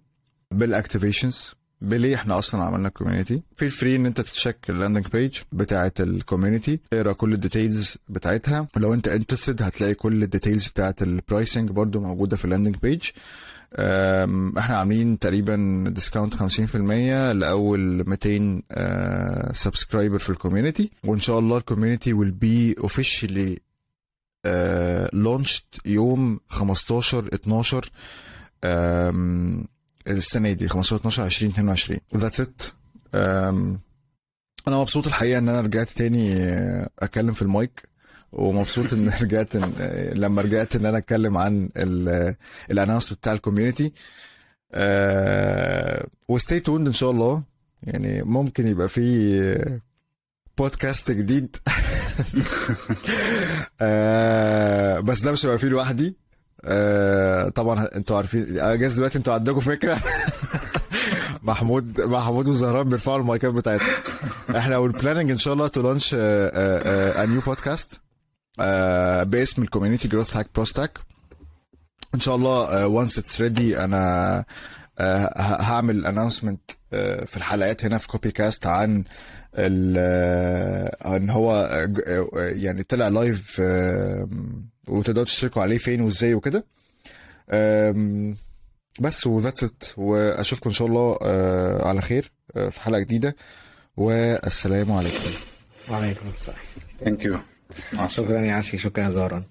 بال 0.51 0.67
activations 0.67 1.55
بليه 1.81 2.15
إحنا 2.15 2.39
أصلا 2.39 2.63
عملنا 2.63 2.89
community 2.89 3.41
feel 3.55 3.69
free 3.69 3.95
إن 3.95 4.05
أنت 4.05 4.21
ت 4.21 4.27
check 4.27 4.57
ال 4.69 4.74
landing 4.74 5.07
page 5.07 5.37
بتاعة 5.51 5.93
ال 5.99 6.07
community 6.07 6.79
اقرأ 6.93 7.11
كل 7.13 7.33
ال 7.33 7.41
details 7.41 7.95
بتاعتها. 8.09 8.67
ولو 8.75 8.93
أنت 8.93 9.07
interested 9.07 9.61
هتلاقي 9.61 9.93
كل 9.93 10.23
ال 10.23 10.29
details 10.29 10.67
بتاعة 10.67 10.95
ال 11.01 11.10
pricing 11.10 11.69
برضو 11.71 11.99
موجودة 11.99 12.37
في 12.37 12.45
ال 12.45 12.49
landing 12.49 12.75
page 12.75 13.01
إحنا 14.59 14.77
عاملين 14.77 15.19
تقريبا 15.19 15.83
discount 15.87 16.35
50% 16.35 16.75
لأول 17.33 18.03
200 18.09 18.61
subscriber 19.53 20.17
في 20.17 20.29
ال 20.29 20.36
community 20.36 20.91
وإن 21.03 21.19
شاء 21.19 21.39
الله 21.39 21.57
ال 21.57 21.63
community 21.63 22.13
will 22.13 22.33
be 22.45 22.83
officially 22.87 23.57
launched 25.13 25.65
يوم 25.85 26.39
15 26.47 27.29
12 27.33 27.89
السنة 30.07 30.51
دي 30.51 30.67
15 30.69 30.95
12 30.95 31.25
2022 31.25 31.99
that's 32.15 32.41
it 32.41 32.61
أنا 34.67 34.77
مبسوط 34.77 35.07
الحقيقة 35.07 35.37
إن 35.37 35.49
أنا 35.49 35.61
رجعت 35.61 35.89
تاني 35.89 36.35
أتكلم 36.99 37.33
في 37.33 37.41
المايك 37.41 37.83
ومبسوط 38.31 38.93
إن 38.93 39.09
رجعت 39.21 39.55
لما 40.15 40.41
رجعت 40.41 40.75
إن 40.75 40.85
أنا 40.85 40.97
أتكلم 40.97 41.37
عن 41.37 41.69
ال 42.71 42.76
announce 42.76 43.13
بتاع 43.13 43.33
ال 43.33 43.39
community 43.39 43.93
و 46.27 46.34
stay 46.34 46.59
tuned 46.59 46.87
إن 46.87 46.93
شاء 46.93 47.11
الله. 47.11 47.43
يعني 47.83 48.23
ممكن 48.23 48.67
يبقى 48.67 48.89
في 48.89 49.81
بودكاست 50.57 51.11
جديد. 51.11 51.55
آه 53.81 54.99
بس 54.99 55.21
ده 55.21 55.31
مش 55.31 55.45
هيبقى 55.45 55.59
فيه 55.59 55.67
لوحدي. 55.67 56.15
آه 56.65 57.49
طبعا 57.49 57.89
أنتوا 57.95 58.17
عارفين 58.17 58.59
as 58.59 58.93
دلوقتي 58.93 59.17
أنتوا 59.17 59.33
عندكم 59.33 59.59
فكرة. 59.59 59.99
محمود 61.43 62.01
محمود 62.01 62.47
وزهران 62.47 62.89
بيرفعوا 62.89 63.17
المايكات 63.17 63.53
بتاعتهم. 63.53 63.87
إحنا 64.55 64.77
we're 64.77 64.91
planning 64.91 65.31
إن 65.31 65.37
شاء 65.37 65.53
الله 65.53 65.67
to 65.67 65.81
launch 65.81 66.15
a 66.19 67.25
new 67.25 67.41
podcast 67.41 67.99
باسم 69.23 69.61
ال 69.61 69.66
community 69.66 70.07
growth 70.07 70.37
hack 70.37 70.47
بروستاك 70.55 70.99
إن 72.15 72.19
شاء 72.19 72.35
الله 72.35 72.87
once 72.87 73.17
it's 73.17 73.41
ready 73.41 73.83
أنا 73.83 74.43
uh, 74.99 75.01
هعمل 75.61 76.05
announcement 76.05 76.71
uh, 76.71 76.75
في 77.25 77.37
الحلقات 77.37 77.85
هنا 77.85 77.97
في 77.97 78.07
كوبي 78.07 78.31
كاست 78.31 78.67
عن 78.67 79.03
إن 79.55 81.29
هو 81.29 81.69
يعني 82.37 82.83
طلع 82.83 83.07
live 83.07 83.61
وتقدروا 84.87 85.25
تشتركوا 85.25 85.61
عليه 85.61 85.77
فين 85.77 86.01
وازاي 86.01 86.33
وكده 86.33 86.65
بس 88.99 89.27
و 89.27 89.32
that's 89.32 89.63
it 89.63 89.83
واشوفكم 89.97 90.69
ان 90.69 90.73
شاء 90.73 90.87
الله 90.87 91.17
على 91.87 92.01
خير 92.01 92.31
في 92.53 92.81
حلقه 92.81 92.99
جديده 92.99 93.35
والسلام 93.97 94.91
عليكم 94.91 95.29
وعليكم 95.91 96.27
السلام 96.29 96.57
ثانك 96.99 97.25
يو 97.25 97.39
شكرا 98.07 98.41
يا 98.41 98.53
عشي 98.53 98.77
شكرا 98.77 99.03
يا 99.03 99.09
زهران 99.09 99.43